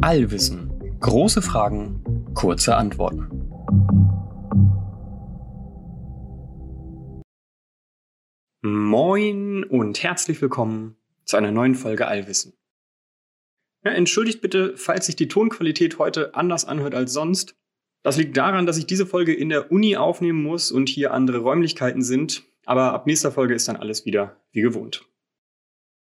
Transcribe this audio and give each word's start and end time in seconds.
Allwissen. 0.00 0.72
Große 1.00 1.42
Fragen, 1.42 2.32
kurze 2.34 2.76
Antworten. 2.76 3.28
Moin 8.62 9.64
und 9.64 10.02
herzlich 10.02 10.40
willkommen 10.40 10.96
zu 11.24 11.36
einer 11.36 11.52
neuen 11.52 11.74
Folge 11.74 12.08
Allwissen. 12.08 12.54
Ja, 13.84 13.92
entschuldigt 13.92 14.40
bitte, 14.40 14.76
falls 14.76 15.06
sich 15.06 15.16
die 15.16 15.28
Tonqualität 15.28 15.98
heute 15.98 16.34
anders 16.34 16.64
anhört 16.64 16.94
als 16.94 17.12
sonst. 17.12 17.54
Das 18.02 18.16
liegt 18.16 18.36
daran, 18.36 18.66
dass 18.66 18.78
ich 18.78 18.86
diese 18.86 19.04
Folge 19.06 19.34
in 19.34 19.50
der 19.50 19.70
Uni 19.70 19.96
aufnehmen 19.96 20.42
muss 20.42 20.72
und 20.72 20.88
hier 20.88 21.12
andere 21.12 21.38
Räumlichkeiten 21.38 22.02
sind, 22.02 22.44
aber 22.64 22.94
ab 22.94 23.06
nächster 23.06 23.30
Folge 23.30 23.54
ist 23.54 23.68
dann 23.68 23.76
alles 23.76 24.06
wieder 24.06 24.40
wie 24.52 24.62
gewohnt. 24.62 25.04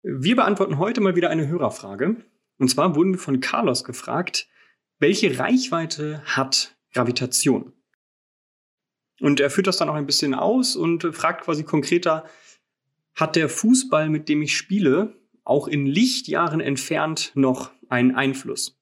Wir 0.02 0.38
beantworten 0.38 0.78
heute 0.78 1.02
mal 1.02 1.16
wieder 1.16 1.30
eine 1.30 1.48
Hörerfrage. 1.48 2.24
Und 2.58 2.70
zwar 2.70 2.96
wurden 2.96 3.14
wir 3.14 3.20
von 3.20 3.42
Carlos 3.42 3.84
gefragt, 3.84 4.48
welche 4.98 5.38
Reichweite 5.38 6.22
hat 6.26 6.78
Gravitation? 6.94 7.74
Und 9.20 9.40
er 9.40 9.50
führt 9.50 9.68
das 9.68 9.78
dann 9.78 9.90
auch 9.90 9.96
ein 9.96 10.06
bisschen 10.06 10.34
aus 10.34 10.76
und 10.76 11.04
fragt 11.14 11.44
quasi 11.44 11.64
konkreter, 11.64 12.26
hat 13.16 13.36
der 13.36 13.50
Fußball, 13.50 14.10
mit 14.10 14.30
dem 14.30 14.42
ich 14.42 14.56
spiele, 14.56 15.16
auch 15.44 15.68
in 15.68 15.86
Lichtjahren 15.86 16.62
entfernt 16.62 17.32
noch 17.36 17.72
einen 17.90 18.16
Einfluss? 18.16 18.80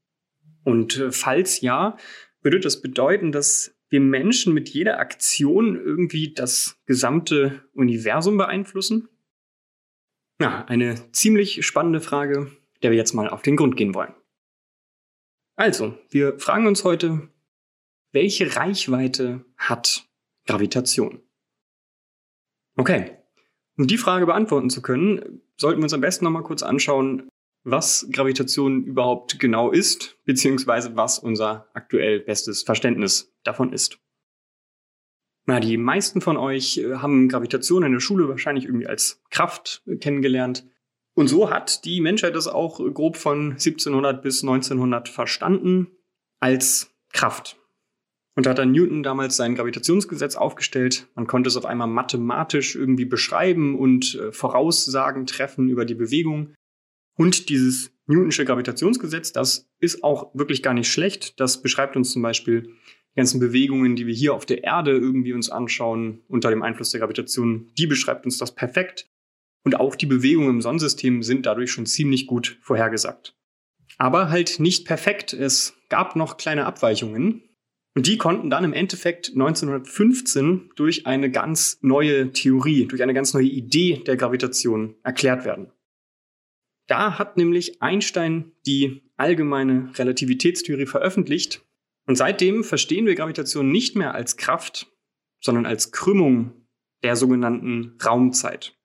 Und 0.63 0.97
äh, 0.97 1.11
falls 1.11 1.61
ja, 1.61 1.97
würde 2.41 2.59
das 2.59 2.81
bedeuten, 2.81 3.31
dass 3.31 3.75
wir 3.89 4.01
Menschen 4.01 4.53
mit 4.53 4.69
jeder 4.69 4.99
Aktion 4.99 5.75
irgendwie 5.75 6.33
das 6.33 6.77
gesamte 6.85 7.63
Universum 7.73 8.37
beeinflussen? 8.37 9.07
Ja, 10.39 10.65
eine 10.65 11.11
ziemlich 11.11 11.65
spannende 11.65 11.99
Frage, 11.99 12.51
der 12.83 12.91
wir 12.91 12.97
jetzt 12.97 13.13
mal 13.13 13.29
auf 13.29 13.41
den 13.41 13.55
Grund 13.55 13.75
gehen 13.75 13.95
wollen. 13.95 14.13
Also, 15.55 15.97
wir 16.09 16.37
fragen 16.39 16.67
uns 16.67 16.83
heute, 16.83 17.29
welche 18.11 18.55
Reichweite 18.55 19.43
hat 19.57 20.07
Gravitation? 20.45 21.21
Okay, 22.75 23.17
um 23.77 23.87
die 23.87 23.97
Frage 23.97 24.27
beantworten 24.27 24.69
zu 24.69 24.83
können, 24.83 25.41
sollten 25.57 25.79
wir 25.79 25.85
uns 25.85 25.93
am 25.93 26.01
besten 26.01 26.25
nochmal 26.25 26.43
kurz 26.43 26.61
anschauen, 26.61 27.27
was 27.63 28.07
Gravitation 28.11 28.83
überhaupt 28.83 29.39
genau 29.39 29.71
ist, 29.71 30.17
beziehungsweise 30.25 30.95
was 30.95 31.19
unser 31.19 31.67
aktuell 31.73 32.19
bestes 32.19 32.61
Verständnis 32.61 33.33
davon 33.43 33.73
ist. 33.73 33.99
Na, 35.47 35.61
die 35.61 35.77
meisten 35.77 36.19
von 36.19 36.35
euch 36.35 36.77
äh, 36.77 36.95
haben 36.95 37.29
Gravitation 37.29 37.83
in 37.83 37.93
der 37.93 38.01
Schule 38.01 38.27
wahrscheinlich 38.27 38.65
irgendwie 38.65 38.87
als 38.87 39.23
Kraft 39.29 39.81
kennengelernt. 40.01 40.67
Und 41.15 41.29
so 41.29 41.49
hat 41.49 41.85
die 41.85 42.01
Menschheit 42.01 42.35
das 42.35 42.47
auch 42.47 42.77
grob 42.93 43.15
von 43.15 43.53
1700 43.53 44.21
bis 44.21 44.43
1900 44.43 45.09
verstanden 45.09 45.87
als 46.39 46.93
Kraft. 47.11 47.57
Und 48.35 48.45
da 48.45 48.51
hat 48.51 48.59
dann 48.59 48.71
Newton 48.71 49.01
damals 49.01 49.35
sein 49.35 49.55
Gravitationsgesetz 49.55 50.35
aufgestellt. 50.35 51.07
Man 51.15 51.25
konnte 51.25 51.47
es 51.47 51.57
auf 51.57 51.65
einmal 51.65 51.87
mathematisch 51.87 52.75
irgendwie 52.75 53.05
beschreiben 53.05 53.79
und 53.79 54.15
äh, 54.15 54.31
Voraussagen 54.33 55.25
treffen 55.25 55.69
über 55.69 55.85
die 55.85 55.95
Bewegung. 55.95 56.53
Und 57.15 57.49
dieses 57.49 57.91
Newtonsche 58.05 58.45
Gravitationsgesetz, 58.45 59.31
das 59.31 59.69
ist 59.79 60.03
auch 60.03 60.35
wirklich 60.35 60.61
gar 60.61 60.73
nicht 60.73 60.91
schlecht. 60.91 61.39
Das 61.39 61.61
beschreibt 61.61 61.95
uns 61.95 62.11
zum 62.11 62.21
Beispiel 62.21 62.75
ganzen 63.17 63.39
Bewegungen, 63.39 63.95
die 63.95 64.07
wir 64.07 64.13
hier 64.13 64.33
auf 64.33 64.45
der 64.45 64.63
Erde 64.63 64.91
irgendwie 64.91 65.33
uns 65.33 65.49
anschauen, 65.49 66.21
unter 66.29 66.49
dem 66.49 66.63
Einfluss 66.63 66.91
der 66.91 67.01
Gravitation. 67.01 67.69
Die 67.77 67.87
beschreibt 67.87 68.23
uns 68.25 68.37
das 68.37 68.55
perfekt. 68.55 69.09
Und 69.65 69.79
auch 69.79 69.95
die 69.95 70.05
Bewegungen 70.05 70.49
im 70.49 70.61
Sonnensystem 70.61 71.23
sind 71.23 71.45
dadurch 71.45 71.71
schon 71.71 71.85
ziemlich 71.85 72.27
gut 72.27 72.57
vorhergesagt. 72.61 73.35
Aber 73.97 74.29
halt 74.29 74.59
nicht 74.59 74.85
perfekt. 74.85 75.33
Es 75.33 75.75
gab 75.89 76.15
noch 76.15 76.37
kleine 76.37 76.65
Abweichungen. 76.65 77.43
Und 77.95 78.05
die 78.05 78.19
konnten 78.19 78.51
dann 78.51 78.63
im 78.63 78.73
Endeffekt 78.73 79.29
1915 79.29 80.69
durch 80.75 81.07
eine 81.07 81.31
ganz 81.31 81.79
neue 81.81 82.31
Theorie, 82.31 82.85
durch 82.85 83.01
eine 83.01 83.15
ganz 83.15 83.33
neue 83.33 83.47
Idee 83.47 84.03
der 84.05 84.15
Gravitation 84.15 84.95
erklärt 85.03 85.43
werden. 85.43 85.71
Da 86.85 87.17
hat 87.17 87.35
nämlich 87.35 87.81
Einstein 87.81 88.51
die 88.67 89.01
allgemeine 89.17 89.91
Relativitätstheorie 89.95 90.85
veröffentlicht. 90.85 91.66
Und 92.07 92.15
seitdem 92.15 92.63
verstehen 92.63 93.05
wir 93.05 93.15
Gravitation 93.15 93.69
nicht 93.69 93.95
mehr 93.95 94.15
als 94.15 94.37
Kraft, 94.37 94.91
sondern 95.41 95.65
als 95.65 95.91
Krümmung 95.91 96.67
der 97.03 97.15
sogenannten 97.15 97.97
Raumzeit. 98.03 98.75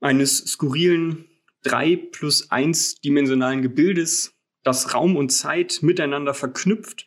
Eines 0.00 0.38
skurrilen 0.38 1.26
drei 1.62 1.96
plus 1.96 2.50
eins 2.50 3.00
dimensionalen 3.00 3.62
Gebildes, 3.62 4.34
das 4.62 4.94
Raum 4.94 5.16
und 5.16 5.30
Zeit 5.30 5.80
miteinander 5.82 6.34
verknüpft. 6.34 7.06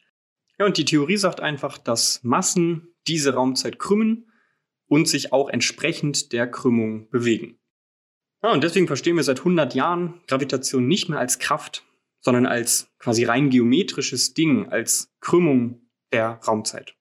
Ja, 0.59 0.65
und 0.67 0.77
die 0.77 0.85
Theorie 0.85 1.17
sagt 1.17 1.39
einfach, 1.39 1.79
dass 1.79 2.23
Massen 2.23 2.93
diese 3.07 3.33
Raumzeit 3.33 3.79
krümmen 3.79 4.31
und 4.87 5.07
sich 5.07 5.33
auch 5.33 5.49
entsprechend 5.49 6.33
der 6.33 6.49
Krümmung 6.49 7.09
bewegen. 7.09 7.59
Ja, 8.43 8.51
und 8.51 8.63
deswegen 8.63 8.87
verstehen 8.87 9.15
wir 9.15 9.23
seit 9.23 9.39
100 9.39 9.73
Jahren 9.73 10.21
Gravitation 10.27 10.87
nicht 10.87 11.09
mehr 11.09 11.19
als 11.19 11.39
Kraft, 11.39 11.83
sondern 12.23 12.45
als 12.45 12.91
quasi 12.99 13.25
rein 13.25 13.49
geometrisches 13.49 14.33
Ding, 14.33 14.69
als 14.69 15.13
Krümmung 15.19 15.81
der 16.11 16.39
Raumzeit. 16.47 16.95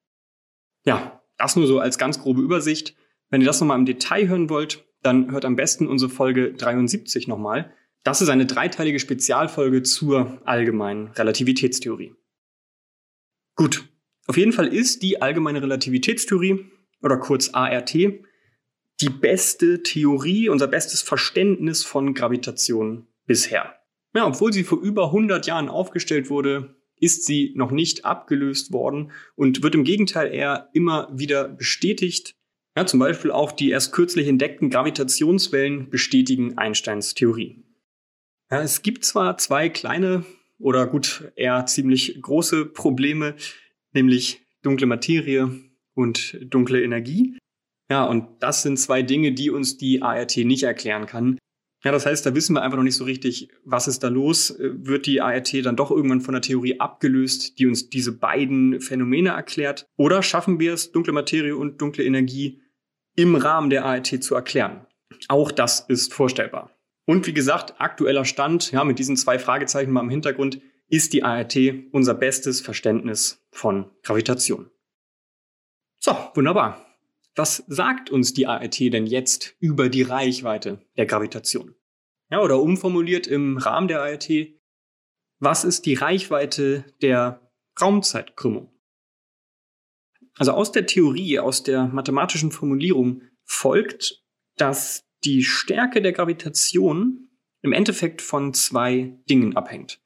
Ja, 0.85 1.23
das 1.39 1.57
nur 1.57 1.67
so 1.67 1.79
als 1.79 1.97
ganz 1.97 2.21
grobe 2.21 2.43
Übersicht. 2.43 2.97
Wenn 3.31 3.41
ihr 3.41 3.47
das 3.47 3.61
nochmal 3.61 3.79
im 3.79 3.87
Detail 3.87 4.29
hören 4.29 4.51
wollt, 4.51 4.85
dann 5.03 5.31
hört 5.31 5.45
am 5.45 5.57
besten 5.57 5.87
unsere 5.87 6.11
Folge 6.11 6.53
73 6.53 7.29
nochmal. 7.29 7.73
Das 8.03 8.21
ist 8.21 8.29
eine 8.29 8.47
dreiteilige 8.47 8.99
Spezialfolge 8.99 9.83
zur 9.83 10.41
allgemeinen 10.45 11.09
Relativitätstheorie. 11.09 12.15
Gut, 13.55 13.89
auf 14.27 14.37
jeden 14.37 14.53
Fall 14.53 14.69
ist 14.69 15.03
die 15.03 15.23
allgemeine 15.23 15.63
Relativitätstheorie 15.63 16.67
oder 17.01 17.19
kurz 17.19 17.51
ART 17.51 17.95
die 17.95 19.11
beste 19.11 19.83
Theorie, 19.83 20.49
unser 20.49 20.69
bestes 20.69 21.03
Verständnis 21.03 21.85
von 21.85 22.15
Gravitation 22.15 23.09
bisher. 23.27 23.82
Ja, 24.15 24.27
obwohl 24.27 24.53
sie 24.53 24.65
vor 24.65 24.81
über 24.81 25.07
100 25.07 25.47
Jahren 25.47 25.69
aufgestellt 25.69 26.29
wurde, 26.31 26.77
ist 26.97 27.25
sie 27.25 27.53
noch 27.57 27.71
nicht 27.71 28.05
abgelöst 28.05 28.73
worden 28.73 29.11
und 29.35 29.63
wird 29.63 29.75
im 29.75 29.85
Gegenteil 29.85 30.33
eher 30.33 30.69
immer 30.73 31.09
wieder 31.13 31.49
bestätigt. 31.49 32.37
Ja, 32.77 32.87
zum 32.87 33.01
Beispiel 33.01 33.31
auch 33.31 33.53
die 33.53 33.71
erst 33.71 33.93
kürzlich 33.93 34.29
entdeckten 34.29 34.71
Gravitationswellen 34.71 35.91
bestätigen 35.91 36.59
Einsteins 36.59 37.15
Theorie. 37.15 37.65
Ja, 38.51 38.63
es 38.63 38.83
gibt 38.83 39.05
zwar 39.05 39.37
zwei 39.39 39.69
kleine 39.69 40.25
oder 40.59 40.87
gut 40.87 41.33
eher 41.35 41.67
ziemlich 41.67 42.21
große 42.23 42.67
Probleme, 42.67 43.35
nämlich 43.93 44.43
dunkle 44.63 44.87
Materie 44.87 45.51
und 45.95 46.39
dunkle 46.41 46.83
Energie. 46.83 47.37
Ja, 47.91 48.05
und 48.05 48.43
das 48.43 48.63
sind 48.63 48.79
zwei 48.79 49.03
Dinge, 49.03 49.33
die 49.33 49.51
uns 49.51 49.77
die 49.77 50.03
ART 50.03 50.37
nicht 50.37 50.63
erklären 50.63 51.07
kann. 51.07 51.39
Ja, 51.85 51.91
das 51.91 52.07
heißt, 52.07 52.25
da 52.25 52.35
wissen 52.35 52.55
wir 52.55 52.63
einfach 52.63 52.77
noch 52.77 52.85
nicht 52.85 52.97
so 52.97 53.05
richtig, 53.05 53.49
was 53.65 53.89
ist 53.89 54.05
da 54.05 54.09
los. 54.09 54.55
Wird 54.59 55.07
die 55.07 55.21
ART 55.21 55.53
dann 55.65 55.77
doch 55.77 55.91
irgendwann 55.91 56.21
von 56.21 56.33
der 56.33 56.43
Theorie 56.43 56.79
abgelöst, 56.79 57.59
die 57.59 57.67
uns 57.67 57.91
diese 57.91 58.13
beiden 58.13 58.81
Phänomene 58.81 59.31
erklärt? 59.31 59.87
Oder 59.97 60.23
schaffen 60.23 60.61
wir 60.61 60.75
es, 60.75 60.93
dunkle 60.93 61.13
Materie 61.13 61.57
und 61.57 61.81
dunkle 61.81 62.05
Energie 62.05 62.61
im 63.17 63.35
Rahmen 63.35 63.69
der 63.69 63.85
ART 63.85 64.23
zu 64.23 64.35
erklären? 64.35 64.87
Auch 65.29 65.51
das 65.51 65.81
ist 65.81 66.15
vorstellbar. 66.15 66.71
Und 67.05 67.27
wie 67.27 67.35
gesagt, 67.35 67.75
aktueller 67.81 68.25
Stand, 68.25 68.71
ja, 68.71 68.85
mit 68.85 69.01
diesen 69.01 69.17
zwei 69.17 69.41
Fragezeichen 69.41 69.91
mal 69.91 70.03
im 70.03 70.11
Hintergrund, 70.11 70.61
ist 70.89 71.13
die 71.13 71.25
ART 71.25 71.57
unser 71.91 72.15
bestes 72.15 72.61
Verständnis 72.61 73.45
von 73.51 73.91
Gravitation. 74.03 74.71
So, 75.99 76.17
wunderbar. 76.35 76.92
Was 77.35 77.65
sagt 77.67 78.11
uns 78.11 78.35
die 78.35 78.47
ART 78.47 78.79
denn 78.79 79.07
jetzt 79.07 79.57
über 79.59 79.89
die 79.89 80.03
Reichweite 80.03 80.85
der 80.97 81.07
Gravitation? 81.07 81.75
Ja, 82.31 82.41
oder 82.41 82.61
umformuliert 82.61 83.27
im 83.27 83.57
Rahmen 83.57 83.89
der 83.89 84.03
ART, 84.03 84.29
was 85.39 85.65
ist 85.65 85.87
die 85.87 85.95
Reichweite 85.95 86.85
der 87.01 87.51
Raumzeitkrümmung? 87.81 88.73
Also 90.37 90.53
aus 90.53 90.73
der 90.73 90.87
Theorie, 90.87 91.39
aus 91.39 91.63
der 91.63 91.87
mathematischen 91.87 92.53
Formulierung 92.53 93.23
folgt, 93.45 94.25
dass 94.57 95.05
die 95.25 95.43
Stärke 95.43 96.01
der 96.01 96.13
Gravitation 96.13 97.29
im 97.63 97.73
Endeffekt 97.73 98.23
von 98.23 98.55
zwei 98.55 99.19
Dingen 99.29 99.57
abhängt. 99.57 100.03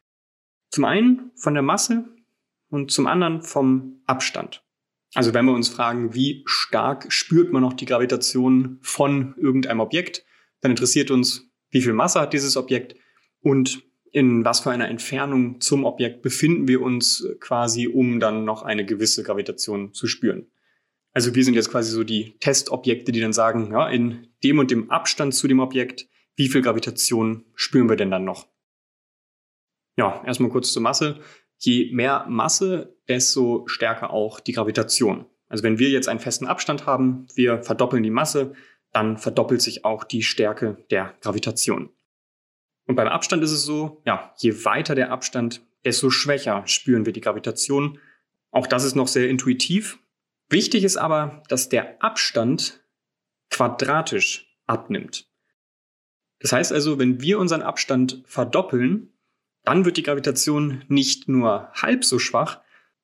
Zum 0.70 0.84
einen 0.84 1.30
von 1.36 1.54
der 1.54 1.62
Masse 1.62 2.04
und 2.68 2.90
zum 2.90 3.06
anderen 3.06 3.42
vom 3.42 4.02
Abstand. 4.06 4.65
Also 5.16 5.32
wenn 5.32 5.46
wir 5.46 5.54
uns 5.54 5.70
fragen, 5.70 6.14
wie 6.14 6.42
stark 6.44 7.10
spürt 7.10 7.50
man 7.50 7.62
noch 7.62 7.72
die 7.72 7.86
Gravitation 7.86 8.78
von 8.82 9.34
irgendeinem 9.38 9.80
Objekt, 9.80 10.26
dann 10.60 10.72
interessiert 10.72 11.10
uns, 11.10 11.48
wie 11.70 11.80
viel 11.80 11.94
Masse 11.94 12.20
hat 12.20 12.34
dieses 12.34 12.58
Objekt 12.58 12.96
und 13.40 13.82
in 14.12 14.44
was 14.44 14.60
für 14.60 14.70
einer 14.70 14.90
Entfernung 14.90 15.58
zum 15.62 15.86
Objekt 15.86 16.20
befinden 16.20 16.68
wir 16.68 16.82
uns 16.82 17.26
quasi, 17.40 17.88
um 17.88 18.20
dann 18.20 18.44
noch 18.44 18.62
eine 18.62 18.84
gewisse 18.84 19.22
Gravitation 19.22 19.94
zu 19.94 20.06
spüren. 20.06 20.48
Also 21.14 21.34
wir 21.34 21.44
sind 21.44 21.54
jetzt 21.54 21.70
quasi 21.70 21.92
so 21.92 22.04
die 22.04 22.36
Testobjekte, 22.40 23.10
die 23.10 23.20
dann 23.20 23.32
sagen, 23.32 23.72
ja, 23.72 23.88
in 23.88 24.28
dem 24.44 24.58
und 24.58 24.70
dem 24.70 24.90
Abstand 24.90 25.34
zu 25.34 25.48
dem 25.48 25.60
Objekt, 25.60 26.08
wie 26.34 26.48
viel 26.48 26.60
Gravitation 26.60 27.46
spüren 27.54 27.88
wir 27.88 27.96
denn 27.96 28.10
dann 28.10 28.24
noch? 28.24 28.48
Ja, 29.96 30.22
erstmal 30.26 30.50
kurz 30.50 30.74
zur 30.74 30.82
Masse. 30.82 31.20
Je 31.58 31.92
mehr 31.92 32.26
Masse, 32.28 32.96
desto 33.08 33.66
stärker 33.66 34.10
auch 34.10 34.40
die 34.40 34.52
Gravitation. 34.52 35.26
Also 35.48 35.62
wenn 35.62 35.78
wir 35.78 35.90
jetzt 35.90 36.08
einen 36.08 36.20
festen 36.20 36.46
Abstand 36.46 36.86
haben, 36.86 37.26
wir 37.34 37.62
verdoppeln 37.62 38.02
die 38.02 38.10
Masse, 38.10 38.54
dann 38.92 39.18
verdoppelt 39.18 39.62
sich 39.62 39.84
auch 39.84 40.04
die 40.04 40.22
Stärke 40.22 40.84
der 40.90 41.14
Gravitation. 41.20 41.90
Und 42.86 42.94
beim 42.94 43.08
Abstand 43.08 43.42
ist 43.42 43.52
es 43.52 43.64
so, 43.64 44.00
ja, 44.06 44.32
je 44.38 44.64
weiter 44.64 44.94
der 44.94 45.10
Abstand, 45.10 45.62
desto 45.84 46.10
schwächer 46.10 46.66
spüren 46.66 47.04
wir 47.04 47.12
die 47.12 47.20
Gravitation. 47.20 47.98
Auch 48.50 48.66
das 48.66 48.84
ist 48.84 48.94
noch 48.94 49.08
sehr 49.08 49.28
intuitiv. 49.28 49.98
Wichtig 50.48 50.84
ist 50.84 50.96
aber, 50.96 51.42
dass 51.48 51.68
der 51.68 52.02
Abstand 52.02 52.80
quadratisch 53.50 54.56
abnimmt. 54.66 55.28
Das 56.40 56.52
heißt 56.52 56.72
also, 56.72 56.98
wenn 56.98 57.20
wir 57.20 57.38
unseren 57.38 57.62
Abstand 57.62 58.22
verdoppeln, 58.26 59.12
dann 59.66 59.84
wird 59.84 59.96
die 59.96 60.04
Gravitation 60.04 60.84
nicht 60.88 61.28
nur 61.28 61.70
halb 61.74 62.04
so 62.04 62.18
schwach, 62.18 62.60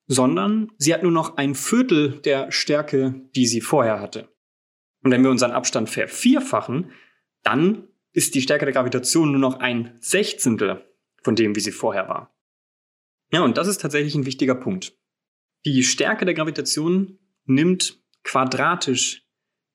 sondern 0.06 0.70
sie 0.78 0.94
hat 0.94 1.02
nur 1.02 1.12
noch 1.12 1.36
ein 1.36 1.54
Viertel 1.54 2.20
der 2.20 2.52
Stärke, 2.52 3.20
die 3.34 3.46
sie 3.46 3.60
vorher 3.60 4.00
hatte. 4.00 4.28
Und 5.02 5.10
wenn 5.10 5.24
wir 5.24 5.30
unseren 5.30 5.50
Abstand 5.50 5.90
vervierfachen, 5.90 6.92
dann 7.42 7.88
ist 8.12 8.36
die 8.36 8.42
Stärke 8.42 8.64
der 8.64 8.74
Gravitation 8.74 9.32
nur 9.32 9.40
noch 9.40 9.58
ein 9.58 9.96
Sechzehntel 10.00 10.86
von 11.22 11.34
dem, 11.34 11.56
wie 11.56 11.60
sie 11.60 11.72
vorher 11.72 12.08
war. 12.08 12.32
Ja, 13.32 13.42
und 13.42 13.58
das 13.58 13.66
ist 13.66 13.80
tatsächlich 13.80 14.14
ein 14.14 14.26
wichtiger 14.26 14.54
Punkt. 14.54 14.96
Die 15.64 15.82
Stärke 15.82 16.24
der 16.24 16.34
Gravitation 16.34 17.18
nimmt 17.44 18.00
quadratisch 18.22 19.26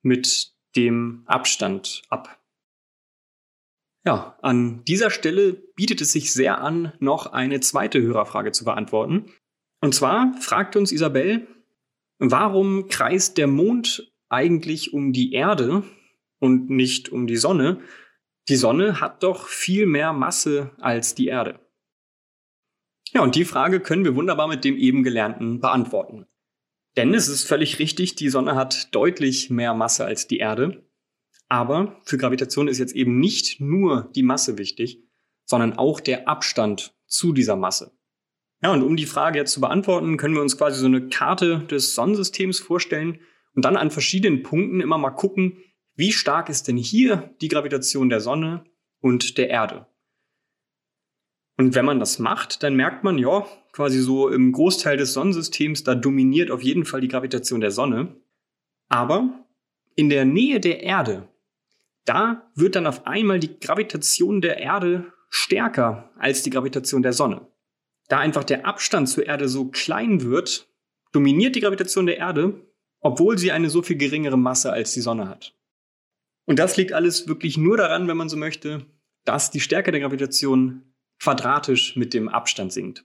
mit 0.04 0.54
dem 0.78 1.24
Abstand 1.26 2.04
ab. 2.10 2.37
Ja, 4.08 4.38
an 4.42 4.86
dieser 4.86 5.10
Stelle 5.10 5.52
bietet 5.52 6.00
es 6.00 6.14
sich 6.14 6.32
sehr 6.32 6.62
an, 6.62 6.94
noch 7.00 7.34
eine 7.34 7.60
zweite 7.60 8.02
Hörerfrage 8.02 8.54
zu 8.54 8.64
beantworten. 8.64 9.34
Und 9.82 9.94
zwar 9.94 10.34
fragt 10.40 10.78
uns 10.78 10.94
Isabel, 10.94 11.46
warum 12.18 12.88
kreist 12.88 13.38
der 13.38 13.48
Mond 13.48 14.10
eigentlich 14.30 14.94
um 14.94 15.12
die 15.12 15.34
Erde 15.34 15.84
und 16.40 16.70
nicht 16.70 17.10
um 17.10 17.28
die 17.28 17.36
Sonne? 17.36 17.82
Die 18.48 18.56
Sonne 18.56 19.02
hat 19.02 19.24
doch 19.24 19.50
viel 19.50 19.86
mehr 19.86 20.14
Masse 20.14 20.72
als 20.80 21.14
die 21.14 21.28
Erde. 21.28 21.60
Ja, 23.12 23.24
und 23.24 23.36
die 23.36 23.44
Frage 23.44 23.82
können 23.82 24.06
wir 24.06 24.16
wunderbar 24.16 24.48
mit 24.48 24.64
dem 24.64 24.78
eben 24.78 25.04
Gelernten 25.04 25.60
beantworten. 25.60 26.28
Denn 26.96 27.14
es 27.14 27.28
ist 27.28 27.44
völlig 27.44 27.78
richtig, 27.78 28.16
die 28.16 28.30
Sonne 28.30 28.56
hat 28.56 28.96
deutlich 28.96 29.50
mehr 29.50 29.74
Masse 29.74 30.06
als 30.06 30.28
die 30.28 30.38
Erde. 30.38 30.87
Aber 31.50 32.00
für 32.04 32.18
Gravitation 32.18 32.68
ist 32.68 32.80
jetzt 32.80 32.96
eben 32.96 33.20
nicht 33.20 33.62
nur 33.62 34.12
die 34.16 34.24
Masse 34.24 34.58
wichtig, 34.58 35.04
sondern 35.46 35.74
auch 35.74 36.00
der 36.00 36.28
Abstand 36.28 36.96
zu 37.06 37.32
dieser 37.32 37.56
Masse. 37.56 37.98
Ja, 38.62 38.74
und 38.74 38.82
um 38.82 38.98
die 38.98 39.06
Frage 39.06 39.40
jetzt 39.40 39.54
zu 39.54 39.62
beantworten, 39.62 40.18
können 40.18 40.34
wir 40.34 40.42
uns 40.42 40.58
quasi 40.58 40.80
so 40.80 40.88
eine 40.88 41.10
Karte 41.10 41.60
des 41.70 41.96
Sonnensystems 41.96 42.60
vorstellen 42.60 43.20
und 43.54 43.64
dann 43.66 43.78
an 43.78 43.92
verschiedenen 43.92 44.44
Punkten 44.44 44.82
immer 44.82 44.98
mal 44.98 45.12
gucken, 45.12 45.58
wie 45.96 46.12
stark 46.12 46.50
ist 46.50 46.68
denn 46.68 46.78
hier 46.78 47.36
die 47.42 47.48
Gravitation 47.48 48.10
der 48.10 48.20
Sonne 48.20 48.64
und 49.00 49.38
der 49.38 49.50
Erde? 49.50 49.88
Und 51.58 51.74
wenn 51.74 51.86
man 51.86 52.00
das 52.00 52.20
macht, 52.20 52.62
dann 52.62 52.76
merkt 52.76 53.04
man, 53.04 53.18
ja, 53.18 53.48
quasi 53.72 54.00
so 54.00 54.30
im 54.30 54.52
Großteil 54.52 54.98
des 54.98 55.14
Sonnensystems, 55.14 55.84
da 55.84 55.96
dominiert 55.96 56.52
auf 56.52 56.62
jeden 56.62 56.86
Fall 56.86 57.02
die 57.02 57.08
Gravitation 57.08 57.62
der 57.62 57.72
Sonne. 57.72 58.16
Aber 58.90 59.46
in 59.96 60.10
der 60.10 60.26
Nähe 60.26 60.60
der 60.60 60.84
Erde, 60.84 61.28
da 62.08 62.50
wird 62.56 62.76
dann 62.76 62.88
auf 62.88 63.06
einmal 63.06 63.40
die 63.40 63.60
Gravitation 63.60 64.42
der 64.42 64.58
Erde 64.58 65.12
stärker 65.30 66.12
als 66.18 66.42
die 66.42 66.50
Gravitation 66.50 67.02
der 67.02 67.14
Sonne. 67.14 67.48
Da 68.08 68.20
einfach 68.20 68.46
der 68.46 68.66
Abstand 68.66 69.10
zur 69.10 69.26
Erde 69.26 69.50
so 69.50 69.66
klein 69.66 70.22
wird, 70.22 70.72
dominiert 71.12 71.56
die 71.56 71.60
Gravitation 71.60 72.06
der 72.06 72.18
Erde, 72.18 72.66
obwohl 73.02 73.38
sie 73.38 73.52
eine 73.52 73.70
so 73.70 73.82
viel 73.82 73.98
geringere 73.98 74.38
Masse 74.38 74.72
als 74.72 74.94
die 74.94 75.02
Sonne 75.02 75.28
hat. 75.28 75.54
Und 76.46 76.60
das 76.60 76.78
liegt 76.78 76.94
alles 76.94 77.28
wirklich 77.28 77.58
nur 77.58 77.76
daran, 77.76 78.08
wenn 78.08 78.16
man 78.16 78.30
so 78.30 78.38
möchte, 78.38 78.86
dass 79.26 79.52
die 79.52 79.60
Stärke 79.60 79.92
der 79.92 80.00
Gravitation 80.00 80.94
quadratisch 81.20 81.98
mit 81.98 82.14
dem 82.14 82.30
Abstand 82.30 82.72
sinkt. 82.72 83.04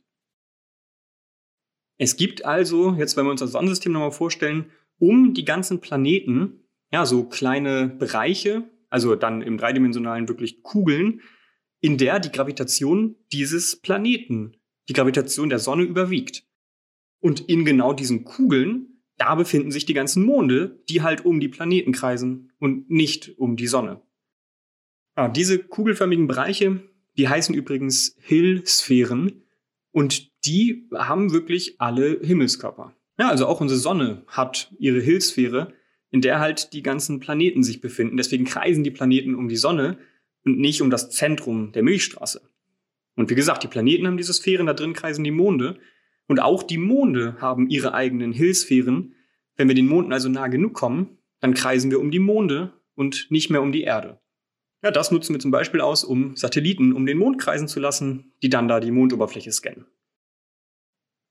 Es 1.98 2.16
gibt 2.16 2.44
also, 2.44 2.94
jetzt 2.94 3.16
wenn 3.16 3.26
wir 3.26 3.32
uns 3.32 3.40
das 3.40 3.52
Sonnensystem 3.52 3.93
nochmal 3.93 4.12
vorstellen, 4.12 4.70
um 4.98 5.34
die 5.34 5.44
ganzen 5.44 5.81
Planeten, 5.81 6.69
ja, 6.93 7.05
so 7.05 7.25
kleine 7.25 7.88
Bereiche, 7.88 8.70
also 8.92 9.16
dann 9.16 9.42
im 9.42 9.58
dreidimensionalen 9.58 10.28
wirklich 10.28 10.62
Kugeln, 10.62 11.20
in 11.80 11.98
der 11.98 12.20
die 12.20 12.30
Gravitation 12.30 13.16
dieses 13.32 13.80
Planeten, 13.80 14.56
die 14.88 14.92
Gravitation 14.92 15.48
der 15.48 15.58
Sonne 15.58 15.82
überwiegt. 15.82 16.44
Und 17.20 17.40
in 17.40 17.64
genau 17.64 17.92
diesen 17.92 18.24
Kugeln 18.24 18.92
da 19.22 19.34
befinden 19.36 19.70
sich 19.70 19.84
die 19.84 19.94
ganzen 19.94 20.24
Monde, 20.24 20.82
die 20.88 21.02
halt 21.02 21.24
um 21.24 21.38
die 21.38 21.48
Planeten 21.48 21.92
kreisen 21.92 22.50
und 22.58 22.90
nicht 22.90 23.38
um 23.38 23.56
die 23.56 23.68
Sonne. 23.68 24.02
Ja, 25.16 25.28
diese 25.28 25.58
kugelförmigen 25.58 26.26
Bereiche, 26.26 26.80
die 27.16 27.28
heißen 27.28 27.54
übrigens 27.54 28.16
Hill-Sphären 28.20 29.44
und 29.92 30.32
die 30.44 30.88
haben 30.92 31.32
wirklich 31.32 31.80
alle 31.80 32.18
Himmelskörper. 32.20 32.96
Ja, 33.18 33.28
also 33.28 33.46
auch 33.46 33.60
unsere 33.60 33.78
Sonne 33.78 34.24
hat 34.26 34.74
ihre 34.78 35.00
Hill-Sphäre, 35.00 35.72
in 36.12 36.20
der 36.20 36.38
halt 36.38 36.72
die 36.74 36.82
ganzen 36.82 37.18
Planeten 37.18 37.64
sich 37.64 37.80
befinden. 37.80 38.16
Deswegen 38.16 38.44
kreisen 38.44 38.84
die 38.84 38.90
Planeten 38.90 39.34
um 39.34 39.48
die 39.48 39.56
Sonne 39.56 39.98
und 40.44 40.58
nicht 40.58 40.82
um 40.82 40.90
das 40.90 41.10
Zentrum 41.10 41.72
der 41.72 41.82
Milchstraße. 41.82 42.42
Und 43.16 43.30
wie 43.30 43.34
gesagt, 43.34 43.62
die 43.62 43.68
Planeten 43.68 44.06
haben 44.06 44.16
diese 44.16 44.32
Sphären, 44.32 44.66
da 44.66 44.74
drin 44.74 44.92
kreisen 44.92 45.24
die 45.24 45.30
Monde 45.30 45.78
und 46.28 46.40
auch 46.40 46.62
die 46.62 46.78
Monde 46.78 47.36
haben 47.40 47.68
ihre 47.68 47.94
eigenen 47.94 48.32
Hillsphären. 48.32 49.14
Wenn 49.56 49.68
wir 49.68 49.74
den 49.74 49.86
Monden 49.86 50.12
also 50.12 50.28
nah 50.28 50.48
genug 50.48 50.74
kommen, 50.74 51.18
dann 51.40 51.54
kreisen 51.54 51.90
wir 51.90 51.98
um 51.98 52.10
die 52.10 52.18
Monde 52.18 52.72
und 52.94 53.30
nicht 53.30 53.50
mehr 53.50 53.62
um 53.62 53.72
die 53.72 53.82
Erde. 53.82 54.20
Ja, 54.82 54.90
das 54.90 55.12
nutzen 55.12 55.34
wir 55.34 55.40
zum 55.40 55.50
Beispiel 55.50 55.80
aus, 55.80 56.04
um 56.04 56.36
Satelliten 56.36 56.92
um 56.92 57.06
den 57.06 57.18
Mond 57.18 57.38
kreisen 57.38 57.68
zu 57.68 57.80
lassen, 57.80 58.32
die 58.42 58.48
dann 58.48 58.68
da 58.68 58.80
die 58.80 58.90
Mondoberfläche 58.90 59.52
scannen. 59.52 59.86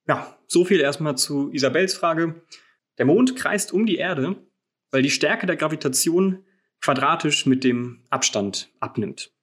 Ja, 0.07 0.37
so 0.47 0.65
viel 0.65 0.79
erstmal 0.79 1.17
zu 1.17 1.51
Isabels 1.51 1.93
Frage. 1.93 2.41
Der 2.97 3.05
Mond 3.05 3.35
kreist 3.35 3.73
um 3.73 3.85
die 3.85 3.97
Erde, 3.97 4.37
weil 4.91 5.01
die 5.01 5.09
Stärke 5.09 5.47
der 5.47 5.55
Gravitation 5.55 6.45
quadratisch 6.81 7.45
mit 7.45 7.63
dem 7.63 8.03
Abstand 8.09 8.71
abnimmt. 8.79 9.33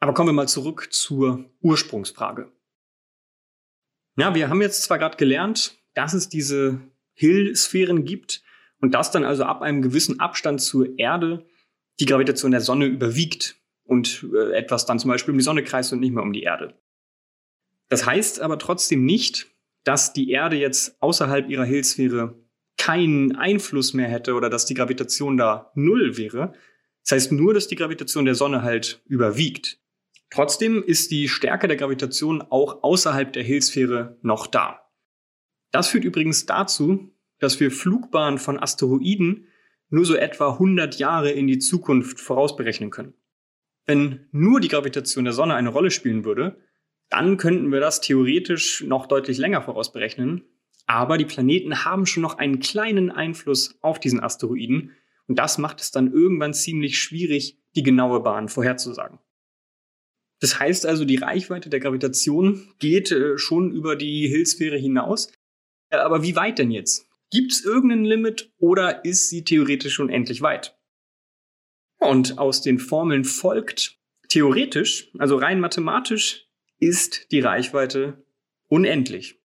Aber 0.00 0.14
kommen 0.14 0.28
wir 0.28 0.34
mal 0.34 0.48
zurück 0.48 0.88
zur 0.92 1.50
Ursprungsfrage. 1.60 2.52
Ja, 4.18 4.34
wir 4.34 4.48
haben 4.48 4.62
jetzt 4.62 4.82
zwar 4.82 4.98
gerade 4.98 5.16
gelernt, 5.16 5.78
dass 5.94 6.14
es 6.14 6.28
diese 6.28 6.80
Hill-Sphären 7.14 8.04
gibt 8.04 8.42
und 8.80 8.92
dass 8.92 9.10
dann 9.10 9.24
also 9.24 9.44
ab 9.44 9.62
einem 9.62 9.82
gewissen 9.82 10.20
Abstand 10.20 10.60
zur 10.60 10.98
Erde 10.98 11.46
die 11.98 12.06
Gravitation 12.06 12.50
der 12.50 12.60
Sonne 12.60 12.86
überwiegt 12.86 13.56
und 13.84 14.26
äh, 14.34 14.52
etwas 14.52 14.86
dann 14.86 14.98
zum 14.98 15.10
Beispiel 15.10 15.32
um 15.32 15.38
die 15.38 15.44
Sonne 15.44 15.64
kreist 15.64 15.92
und 15.92 16.00
nicht 16.00 16.12
mehr 16.12 16.22
um 16.22 16.32
die 16.32 16.42
Erde. 16.42 16.78
Das 17.88 18.04
heißt 18.04 18.40
aber 18.40 18.58
trotzdem 18.58 19.04
nicht, 19.04 19.46
dass 19.84 20.12
die 20.12 20.30
Erde 20.30 20.56
jetzt 20.56 21.00
außerhalb 21.00 21.48
ihrer 21.48 21.64
Hillsphäre 21.64 22.34
keinen 22.86 23.34
Einfluss 23.34 23.94
mehr 23.94 24.08
hätte 24.08 24.34
oder 24.34 24.48
dass 24.48 24.64
die 24.64 24.74
Gravitation 24.74 25.36
da 25.36 25.72
null 25.74 26.16
wäre. 26.16 26.52
Das 27.02 27.12
heißt 27.12 27.32
nur, 27.32 27.52
dass 27.52 27.66
die 27.66 27.74
Gravitation 27.74 28.26
der 28.26 28.36
Sonne 28.36 28.62
halt 28.62 29.02
überwiegt. 29.06 29.80
Trotzdem 30.30 30.84
ist 30.84 31.10
die 31.10 31.28
Stärke 31.28 31.66
der 31.66 31.76
Gravitation 31.76 32.42
auch 32.42 32.84
außerhalb 32.84 33.32
der 33.32 33.42
Hillsphäre 33.42 34.18
noch 34.22 34.46
da. 34.46 34.88
Das 35.72 35.88
führt 35.88 36.04
übrigens 36.04 36.46
dazu, 36.46 37.12
dass 37.40 37.58
wir 37.58 37.72
Flugbahnen 37.72 38.38
von 38.38 38.62
Asteroiden 38.62 39.48
nur 39.88 40.04
so 40.04 40.14
etwa 40.14 40.52
100 40.52 40.96
Jahre 41.00 41.32
in 41.32 41.48
die 41.48 41.58
Zukunft 41.58 42.20
vorausberechnen 42.20 42.90
können. 42.90 43.14
Wenn 43.84 44.28
nur 44.30 44.60
die 44.60 44.68
Gravitation 44.68 45.24
der 45.24 45.34
Sonne 45.34 45.54
eine 45.54 45.70
Rolle 45.70 45.90
spielen 45.90 46.24
würde, 46.24 46.60
dann 47.10 47.36
könnten 47.36 47.72
wir 47.72 47.80
das 47.80 48.00
theoretisch 48.00 48.84
noch 48.84 49.06
deutlich 49.06 49.38
länger 49.38 49.62
vorausberechnen. 49.62 50.44
Aber 50.86 51.18
die 51.18 51.24
Planeten 51.24 51.84
haben 51.84 52.06
schon 52.06 52.22
noch 52.22 52.38
einen 52.38 52.60
kleinen 52.60 53.10
Einfluss 53.10 53.76
auf 53.82 53.98
diesen 53.98 54.20
Asteroiden 54.20 54.92
und 55.26 55.38
das 55.38 55.58
macht 55.58 55.80
es 55.80 55.90
dann 55.90 56.12
irgendwann 56.12 56.54
ziemlich 56.54 56.98
schwierig, 56.98 57.58
die 57.74 57.82
genaue 57.82 58.20
Bahn 58.20 58.48
vorherzusagen. 58.48 59.18
Das 60.40 60.60
heißt 60.60 60.86
also, 60.86 61.04
die 61.04 61.16
Reichweite 61.16 61.70
der 61.70 61.80
Gravitation 61.80 62.72
geht 62.78 63.10
äh, 63.10 63.38
schon 63.38 63.72
über 63.72 63.96
die 63.96 64.28
Hillsphäre 64.28 64.76
hinaus. 64.76 65.32
Aber 65.90 66.22
wie 66.22 66.36
weit 66.36 66.58
denn 66.58 66.70
jetzt? 66.70 67.06
Gibt 67.30 67.52
es 67.52 67.64
irgendein 67.64 68.04
Limit 68.04 68.52
oder 68.58 69.04
ist 69.04 69.28
sie 69.30 69.44
theoretisch 69.44 69.98
unendlich 69.98 70.42
weit? 70.42 70.78
Und 71.98 72.38
aus 72.38 72.60
den 72.60 72.78
Formeln 72.78 73.24
folgt, 73.24 73.98
theoretisch, 74.28 75.10
also 75.18 75.36
rein 75.36 75.58
mathematisch, 75.58 76.46
ist 76.78 77.32
die 77.32 77.40
Reichweite 77.40 78.24
unendlich. 78.68 79.40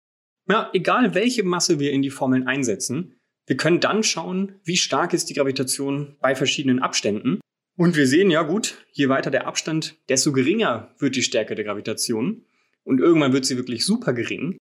Ja, 0.50 0.68
egal 0.72 1.14
welche 1.14 1.44
Masse 1.44 1.78
wir 1.78 1.92
in 1.92 2.02
die 2.02 2.10
Formeln 2.10 2.46
einsetzen, 2.46 3.20
wir 3.46 3.56
können 3.56 3.80
dann 3.80 4.02
schauen, 4.02 4.60
wie 4.64 4.76
stark 4.76 5.12
ist 5.12 5.30
die 5.30 5.34
Gravitation 5.34 6.16
bei 6.20 6.34
verschiedenen 6.34 6.80
Abständen 6.80 7.40
und 7.76 7.96
wir 7.96 8.06
sehen, 8.06 8.30
ja 8.30 8.42
gut, 8.42 8.84
je 8.92 9.08
weiter 9.08 9.30
der 9.30 9.46
Abstand, 9.46 9.96
desto 10.08 10.32
geringer 10.32 10.94
wird 10.98 11.16
die 11.16 11.22
Stärke 11.22 11.54
der 11.54 11.64
Gravitation. 11.64 12.44
und 12.82 12.98
irgendwann 12.98 13.32
wird 13.32 13.44
sie 13.44 13.56
wirklich 13.56 13.84
super 13.84 14.12
gering, 14.12 14.56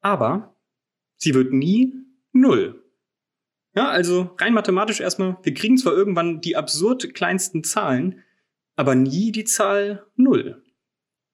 aber 0.00 0.56
sie 1.16 1.34
wird 1.34 1.52
nie 1.52 1.92
null. 2.32 2.82
Ja, 3.74 3.88
also 3.88 4.34
rein 4.38 4.54
mathematisch 4.54 5.00
erstmal, 5.00 5.36
wir 5.42 5.54
kriegen 5.54 5.76
zwar 5.76 5.92
irgendwann 5.92 6.40
die 6.40 6.56
absurd 6.56 7.14
kleinsten 7.14 7.64
Zahlen, 7.64 8.22
aber 8.76 8.94
nie 8.94 9.32
die 9.32 9.44
Zahl 9.44 10.06
null. 10.16 10.62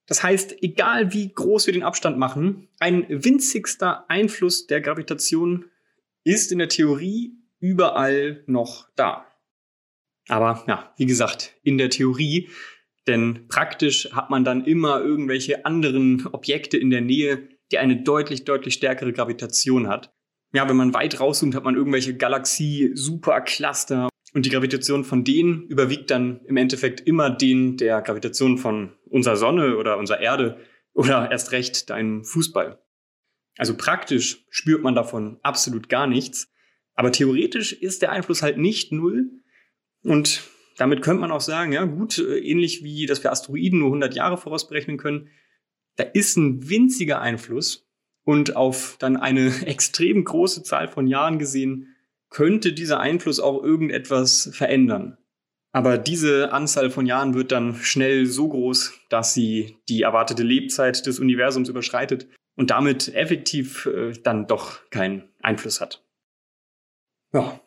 Das 0.06 0.22
heißt, 0.22 0.62
egal 0.62 1.12
wie 1.12 1.32
groß 1.32 1.66
wir 1.66 1.72
den 1.72 1.82
Abstand 1.82 2.18
machen, 2.18 2.68
ein 2.78 3.06
winzigster 3.08 4.08
Einfluss 4.10 4.66
der 4.66 4.80
Gravitation 4.80 5.66
ist 6.24 6.52
in 6.52 6.58
der 6.58 6.68
Theorie 6.68 7.32
überall 7.60 8.42
noch 8.46 8.88
da. 8.96 9.26
Aber 10.28 10.64
ja, 10.66 10.92
wie 10.96 11.06
gesagt, 11.06 11.54
in 11.62 11.78
der 11.78 11.90
Theorie, 11.90 12.50
denn 13.06 13.48
praktisch 13.48 14.10
hat 14.12 14.30
man 14.30 14.44
dann 14.44 14.64
immer 14.64 15.00
irgendwelche 15.00 15.66
anderen 15.66 16.26
Objekte 16.32 16.76
in 16.76 16.90
der 16.90 17.02
Nähe, 17.02 17.48
die 17.72 17.78
eine 17.78 18.02
deutlich, 18.02 18.44
deutlich 18.44 18.74
stärkere 18.74 19.12
Gravitation 19.12 19.88
hat. 19.88 20.14
Ja, 20.52 20.68
wenn 20.68 20.76
man 20.76 20.94
weit 20.94 21.20
rauszoomt, 21.20 21.54
hat 21.54 21.64
man 21.64 21.74
irgendwelche 21.74 22.16
Galaxie-Supercluster 22.16 24.08
und 24.34 24.44
die 24.44 24.50
Gravitation 24.50 25.04
von 25.04 25.24
denen 25.24 25.62
überwiegt 25.68 26.10
dann 26.10 26.40
im 26.46 26.56
Endeffekt 26.56 27.00
immer 27.00 27.30
den 27.30 27.76
der 27.76 28.02
Gravitation 28.02 28.58
von 28.58 28.92
unserer 29.06 29.36
Sonne 29.36 29.78
oder 29.78 29.96
unserer 29.96 30.20
Erde 30.20 30.58
oder 30.92 31.30
erst 31.30 31.52
recht 31.52 31.88
deinem 31.88 32.24
Fußball. 32.24 32.78
Also 33.56 33.76
praktisch 33.76 34.44
spürt 34.50 34.82
man 34.82 34.96
davon 34.96 35.38
absolut 35.42 35.88
gar 35.88 36.08
nichts. 36.08 36.50
Aber 36.94 37.12
theoretisch 37.12 37.72
ist 37.72 38.02
der 38.02 38.10
Einfluss 38.10 38.42
halt 38.42 38.58
nicht 38.58 38.90
null. 38.90 39.30
Und 40.02 40.42
damit 40.76 41.02
könnte 41.02 41.20
man 41.20 41.30
auch 41.30 41.40
sagen, 41.40 41.72
ja 41.72 41.84
gut, 41.84 42.18
äh, 42.18 42.38
ähnlich 42.38 42.82
wie 42.82 43.06
dass 43.06 43.22
wir 43.22 43.30
Asteroiden 43.30 43.78
nur 43.78 43.88
100 43.88 44.16
Jahre 44.16 44.36
vorausberechnen 44.36 44.96
können, 44.96 45.28
da 45.94 46.02
ist 46.02 46.36
ein 46.36 46.68
winziger 46.68 47.20
Einfluss. 47.20 47.88
Und 48.24 48.56
auf 48.56 48.96
dann 48.98 49.16
eine 49.16 49.52
extrem 49.66 50.24
große 50.24 50.64
Zahl 50.64 50.88
von 50.88 51.06
Jahren 51.06 51.38
gesehen 51.38 51.93
könnte 52.34 52.72
dieser 52.72 52.98
Einfluss 52.98 53.38
auch 53.38 53.62
irgendetwas 53.62 54.50
verändern. 54.52 55.16
Aber 55.70 55.98
diese 55.98 56.52
Anzahl 56.52 56.90
von 56.90 57.06
Jahren 57.06 57.34
wird 57.34 57.52
dann 57.52 57.76
schnell 57.76 58.26
so 58.26 58.48
groß, 58.48 58.92
dass 59.08 59.34
sie 59.34 59.76
die 59.88 60.02
erwartete 60.02 60.42
Lebzeit 60.42 61.06
des 61.06 61.20
Universums 61.20 61.68
überschreitet 61.68 62.28
und 62.56 62.70
damit 62.70 63.14
effektiv 63.14 63.86
äh, 63.86 64.12
dann 64.24 64.48
doch 64.48 64.90
keinen 64.90 65.28
Einfluss 65.42 65.80
hat. 65.80 66.04
Ja. 67.32 67.60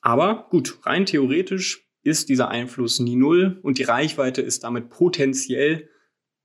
Aber 0.00 0.48
gut, 0.50 0.80
rein 0.82 1.06
theoretisch 1.06 1.88
ist 2.02 2.28
dieser 2.28 2.48
Einfluss 2.48 2.98
nie 2.98 3.14
null 3.14 3.60
und 3.62 3.78
die 3.78 3.84
Reichweite 3.84 4.42
ist 4.42 4.64
damit 4.64 4.90
potenziell 4.90 5.88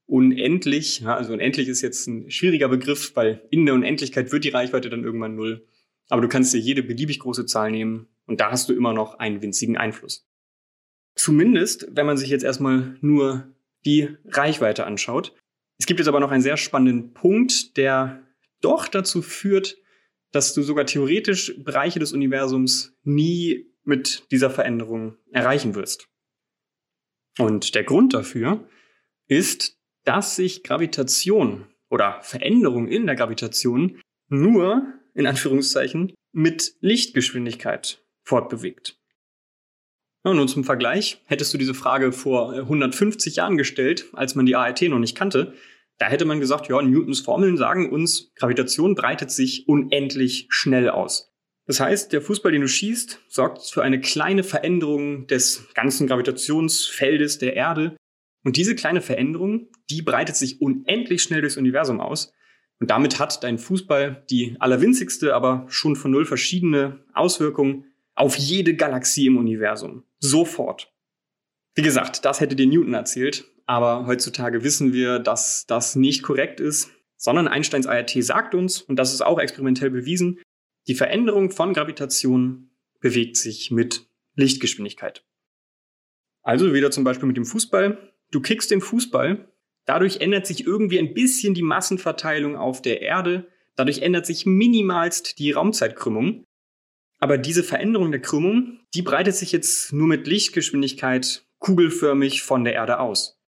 unendlich. 0.06 1.04
Also 1.04 1.32
unendlich 1.32 1.66
ist 1.66 1.82
jetzt 1.82 2.06
ein 2.06 2.30
schwieriger 2.30 2.68
Begriff, 2.68 3.16
weil 3.16 3.42
in 3.50 3.66
der 3.66 3.74
Unendlichkeit 3.74 4.30
wird 4.30 4.44
die 4.44 4.50
Reichweite 4.50 4.90
dann 4.90 5.02
irgendwann 5.02 5.34
null. 5.34 5.66
Aber 6.08 6.22
du 6.22 6.28
kannst 6.28 6.52
dir 6.54 6.58
jede 6.58 6.82
beliebig 6.82 7.20
große 7.20 7.46
Zahl 7.46 7.70
nehmen 7.70 8.08
und 8.26 8.40
da 8.40 8.50
hast 8.50 8.68
du 8.68 8.74
immer 8.74 8.92
noch 8.92 9.18
einen 9.18 9.42
winzigen 9.42 9.76
Einfluss. 9.76 10.26
Zumindest, 11.14 11.88
wenn 11.90 12.06
man 12.06 12.16
sich 12.16 12.30
jetzt 12.30 12.44
erstmal 12.44 12.96
nur 13.00 13.52
die 13.84 14.16
Reichweite 14.26 14.86
anschaut. 14.86 15.34
Es 15.78 15.86
gibt 15.86 16.00
jetzt 16.00 16.08
aber 16.08 16.20
noch 16.20 16.30
einen 16.30 16.42
sehr 16.42 16.56
spannenden 16.56 17.12
Punkt, 17.12 17.76
der 17.76 18.22
doch 18.60 18.88
dazu 18.88 19.22
führt, 19.22 19.76
dass 20.32 20.54
du 20.54 20.62
sogar 20.62 20.86
theoretisch 20.86 21.54
Bereiche 21.64 21.98
des 21.98 22.12
Universums 22.12 22.96
nie 23.02 23.72
mit 23.84 24.30
dieser 24.30 24.50
Veränderung 24.50 25.16
erreichen 25.32 25.74
wirst. 25.74 26.08
Und 27.38 27.74
der 27.74 27.84
Grund 27.84 28.14
dafür 28.14 28.68
ist, 29.26 29.78
dass 30.04 30.36
sich 30.36 30.64
Gravitation 30.64 31.66
oder 31.88 32.20
Veränderung 32.22 32.88
in 32.88 33.06
der 33.06 33.14
Gravitation 33.14 34.00
nur 34.28 34.97
in 35.14 35.26
Anführungszeichen, 35.26 36.12
mit 36.32 36.74
Lichtgeschwindigkeit 36.80 38.02
fortbewegt. 38.22 38.98
Ja, 40.24 40.34
nun 40.34 40.48
zum 40.48 40.64
Vergleich, 40.64 41.22
hättest 41.26 41.54
du 41.54 41.58
diese 41.58 41.74
Frage 41.74 42.12
vor 42.12 42.52
150 42.52 43.36
Jahren 43.36 43.56
gestellt, 43.56 44.06
als 44.12 44.34
man 44.34 44.46
die 44.46 44.56
ART 44.56 44.82
noch 44.82 44.98
nicht 44.98 45.16
kannte, 45.16 45.54
da 45.98 46.06
hätte 46.06 46.24
man 46.24 46.40
gesagt, 46.40 46.68
ja, 46.68 46.80
Newtons 46.80 47.20
Formeln 47.20 47.56
sagen 47.56 47.90
uns, 47.90 48.32
Gravitation 48.36 48.94
breitet 48.94 49.32
sich 49.32 49.66
unendlich 49.66 50.46
schnell 50.48 50.90
aus. 50.90 51.32
Das 51.66 51.80
heißt, 51.80 52.12
der 52.12 52.22
Fußball, 52.22 52.52
den 52.52 52.62
du 52.62 52.68
schießt, 52.68 53.20
sorgt 53.28 53.62
für 53.62 53.82
eine 53.82 54.00
kleine 54.00 54.42
Veränderung 54.42 55.26
des 55.26 55.68
ganzen 55.74 56.06
Gravitationsfeldes 56.06 57.38
der 57.38 57.56
Erde. 57.56 57.96
Und 58.44 58.56
diese 58.56 58.74
kleine 58.74 59.02
Veränderung, 59.02 59.68
die 59.90 60.00
breitet 60.00 60.36
sich 60.36 60.62
unendlich 60.62 61.22
schnell 61.22 61.42
durchs 61.42 61.56
Universum 61.56 62.00
aus. 62.00 62.32
Und 62.80 62.90
damit 62.90 63.18
hat 63.18 63.42
dein 63.42 63.58
Fußball 63.58 64.24
die 64.30 64.56
allerwinzigste, 64.60 65.34
aber 65.34 65.66
schon 65.68 65.96
von 65.96 66.10
null 66.10 66.24
verschiedene 66.24 67.04
Auswirkungen 67.12 67.86
auf 68.14 68.36
jede 68.36 68.74
Galaxie 68.74 69.26
im 69.26 69.36
Universum. 69.36 70.04
Sofort. 70.20 70.92
Wie 71.74 71.82
gesagt, 71.82 72.24
das 72.24 72.40
hätte 72.40 72.56
dir 72.56 72.66
Newton 72.66 72.94
erzählt, 72.94 73.44
aber 73.66 74.06
heutzutage 74.06 74.64
wissen 74.64 74.92
wir, 74.92 75.18
dass 75.18 75.66
das 75.66 75.94
nicht 75.96 76.22
korrekt 76.22 76.60
ist, 76.60 76.90
sondern 77.16 77.48
Einsteins 77.48 77.86
ART 77.86 78.10
sagt 78.10 78.54
uns, 78.54 78.80
und 78.80 78.96
das 78.96 79.12
ist 79.12 79.22
auch 79.22 79.38
experimentell 79.38 79.90
bewiesen, 79.90 80.40
die 80.86 80.94
Veränderung 80.94 81.50
von 81.50 81.74
Gravitation 81.74 82.70
bewegt 83.00 83.36
sich 83.36 83.70
mit 83.70 84.08
Lichtgeschwindigkeit. 84.34 85.24
Also 86.42 86.72
wieder 86.72 86.90
zum 86.90 87.04
Beispiel 87.04 87.26
mit 87.26 87.36
dem 87.36 87.44
Fußball. 87.44 88.12
Du 88.30 88.40
kickst 88.40 88.70
den 88.70 88.80
Fußball 88.80 89.52
Dadurch 89.88 90.20
ändert 90.20 90.46
sich 90.46 90.66
irgendwie 90.66 90.98
ein 90.98 91.14
bisschen 91.14 91.54
die 91.54 91.62
Massenverteilung 91.62 92.56
auf 92.56 92.82
der 92.82 93.00
Erde. 93.00 93.48
Dadurch 93.74 94.02
ändert 94.02 94.26
sich 94.26 94.44
minimalst 94.44 95.38
die 95.38 95.52
Raumzeitkrümmung. 95.52 96.44
Aber 97.20 97.38
diese 97.38 97.64
Veränderung 97.64 98.10
der 98.10 98.20
Krümmung, 98.20 98.80
die 98.92 99.00
breitet 99.00 99.34
sich 99.34 99.50
jetzt 99.50 99.94
nur 99.94 100.06
mit 100.06 100.26
Lichtgeschwindigkeit 100.26 101.46
kugelförmig 101.58 102.42
von 102.42 102.64
der 102.64 102.74
Erde 102.74 103.00
aus. 103.00 103.40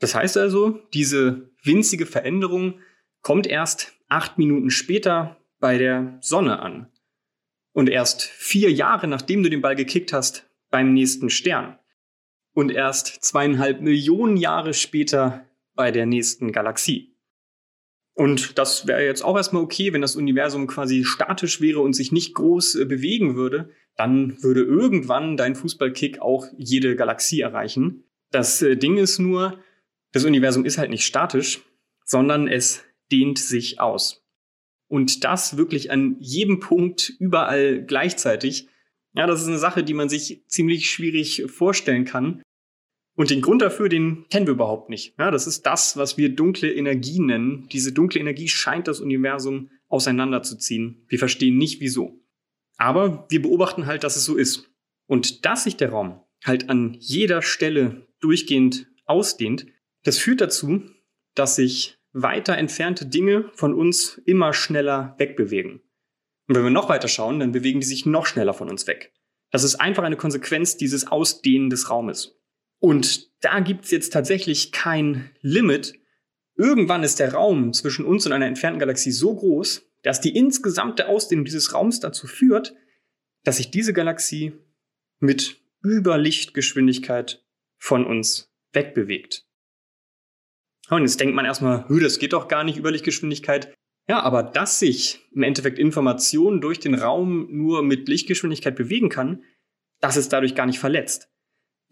Das 0.00 0.16
heißt 0.16 0.36
also, 0.36 0.80
diese 0.94 1.52
winzige 1.62 2.06
Veränderung 2.06 2.80
kommt 3.22 3.46
erst 3.46 3.96
acht 4.08 4.36
Minuten 4.36 4.70
später 4.70 5.36
bei 5.60 5.78
der 5.78 6.18
Sonne 6.20 6.58
an. 6.58 6.90
Und 7.72 7.88
erst 7.88 8.24
vier 8.24 8.72
Jahre 8.72 9.06
nachdem 9.06 9.44
du 9.44 9.48
den 9.48 9.60
Ball 9.60 9.76
gekickt 9.76 10.12
hast, 10.12 10.50
beim 10.70 10.92
nächsten 10.92 11.30
Stern. 11.30 11.78
Und 12.52 12.72
erst 12.72 13.22
zweieinhalb 13.24 13.80
Millionen 13.80 14.36
Jahre 14.36 14.74
später 14.74 15.47
bei 15.78 15.92
der 15.92 16.06
nächsten 16.06 16.50
Galaxie. 16.50 17.14
Und 18.12 18.58
das 18.58 18.88
wäre 18.88 19.04
jetzt 19.04 19.22
auch 19.22 19.36
erstmal 19.36 19.62
okay, 19.62 19.92
wenn 19.92 20.00
das 20.00 20.16
Universum 20.16 20.66
quasi 20.66 21.04
statisch 21.04 21.60
wäre 21.60 21.78
und 21.78 21.92
sich 21.92 22.10
nicht 22.10 22.34
groß 22.34 22.74
äh, 22.74 22.84
bewegen 22.84 23.36
würde, 23.36 23.70
dann 23.96 24.42
würde 24.42 24.62
irgendwann 24.62 25.36
dein 25.36 25.54
Fußballkick 25.54 26.20
auch 26.20 26.48
jede 26.56 26.96
Galaxie 26.96 27.40
erreichen. 27.42 28.02
Das 28.32 28.60
äh, 28.60 28.76
Ding 28.76 28.96
ist 28.96 29.20
nur, 29.20 29.60
das 30.10 30.24
Universum 30.24 30.64
ist 30.64 30.78
halt 30.78 30.90
nicht 30.90 31.06
statisch, 31.06 31.60
sondern 32.04 32.48
es 32.48 32.82
dehnt 33.12 33.38
sich 33.38 33.78
aus. 33.78 34.26
Und 34.88 35.22
das 35.22 35.56
wirklich 35.56 35.92
an 35.92 36.16
jedem 36.18 36.58
Punkt 36.58 37.12
überall 37.20 37.84
gleichzeitig. 37.84 38.66
Ja, 39.12 39.28
das 39.28 39.42
ist 39.42 39.48
eine 39.48 39.58
Sache, 39.58 39.84
die 39.84 39.94
man 39.94 40.08
sich 40.08 40.42
ziemlich 40.48 40.90
schwierig 40.90 41.44
vorstellen 41.46 42.04
kann. 42.04 42.42
Und 43.18 43.30
den 43.30 43.42
Grund 43.42 43.62
dafür, 43.62 43.88
den 43.88 44.28
kennen 44.28 44.46
wir 44.46 44.54
überhaupt 44.54 44.90
nicht. 44.90 45.18
Ja, 45.18 45.32
das 45.32 45.48
ist 45.48 45.66
das, 45.66 45.96
was 45.96 46.16
wir 46.16 46.28
dunkle 46.28 46.72
Energie 46.72 47.18
nennen. 47.18 47.68
Diese 47.72 47.90
dunkle 47.90 48.20
Energie 48.20 48.46
scheint 48.46 48.86
das 48.86 49.00
Universum 49.00 49.70
auseinanderzuziehen. 49.88 51.04
Wir 51.08 51.18
verstehen 51.18 51.58
nicht 51.58 51.80
wieso. 51.80 52.20
Aber 52.76 53.26
wir 53.28 53.42
beobachten 53.42 53.86
halt, 53.86 54.04
dass 54.04 54.14
es 54.14 54.24
so 54.24 54.36
ist. 54.36 54.70
Und 55.08 55.44
dass 55.44 55.64
sich 55.64 55.76
der 55.76 55.90
Raum 55.90 56.20
halt 56.44 56.70
an 56.70 56.96
jeder 57.00 57.42
Stelle 57.42 58.06
durchgehend 58.20 58.86
ausdehnt, 59.04 59.66
das 60.04 60.18
führt 60.18 60.40
dazu, 60.40 60.82
dass 61.34 61.56
sich 61.56 61.98
weiter 62.12 62.56
entfernte 62.56 63.04
Dinge 63.04 63.50
von 63.52 63.74
uns 63.74 64.22
immer 64.26 64.52
schneller 64.52 65.16
wegbewegen. 65.18 65.80
Und 66.46 66.54
wenn 66.54 66.62
wir 66.62 66.70
noch 66.70 66.88
weiter 66.88 67.08
schauen, 67.08 67.40
dann 67.40 67.50
bewegen 67.50 67.80
die 67.80 67.86
sich 67.86 68.06
noch 68.06 68.26
schneller 68.26 68.54
von 68.54 68.70
uns 68.70 68.86
weg. 68.86 69.12
Das 69.50 69.64
ist 69.64 69.74
einfach 69.74 70.04
eine 70.04 70.16
Konsequenz 70.16 70.76
dieses 70.76 71.08
Ausdehnen 71.08 71.68
des 71.68 71.90
Raumes. 71.90 72.37
Und 72.80 73.28
da 73.42 73.60
gibt's 73.60 73.90
jetzt 73.90 74.12
tatsächlich 74.12 74.72
kein 74.72 75.30
Limit. 75.40 75.94
Irgendwann 76.56 77.02
ist 77.02 77.20
der 77.20 77.34
Raum 77.34 77.72
zwischen 77.72 78.04
uns 78.04 78.26
und 78.26 78.32
einer 78.32 78.46
entfernten 78.46 78.80
Galaxie 78.80 79.12
so 79.12 79.34
groß, 79.34 79.88
dass 80.02 80.20
die 80.20 80.36
insgesamte 80.36 81.08
Ausdehnung 81.08 81.44
dieses 81.44 81.72
Raums 81.72 82.00
dazu 82.00 82.26
führt, 82.26 82.74
dass 83.44 83.56
sich 83.56 83.70
diese 83.70 83.92
Galaxie 83.92 84.52
mit 85.18 85.60
Überlichtgeschwindigkeit 85.84 87.44
von 87.76 88.04
uns 88.04 88.52
wegbewegt. 88.72 89.46
Und 90.90 91.02
jetzt 91.02 91.20
denkt 91.20 91.34
man 91.34 91.44
erstmal, 91.44 91.84
das 92.00 92.18
geht 92.18 92.32
doch 92.32 92.48
gar 92.48 92.64
nicht 92.64 92.78
Überlichtgeschwindigkeit. 92.78 93.74
Ja, 94.08 94.20
aber 94.20 94.42
dass 94.42 94.78
sich 94.78 95.20
im 95.32 95.42
Endeffekt 95.42 95.78
Information 95.78 96.60
durch 96.60 96.80
den 96.80 96.94
Raum 96.94 97.48
nur 97.50 97.82
mit 97.82 98.08
Lichtgeschwindigkeit 98.08 98.74
bewegen 98.74 99.10
kann, 99.10 99.42
das 100.00 100.16
ist 100.16 100.32
dadurch 100.32 100.54
gar 100.54 100.66
nicht 100.66 100.78
verletzt. 100.78 101.28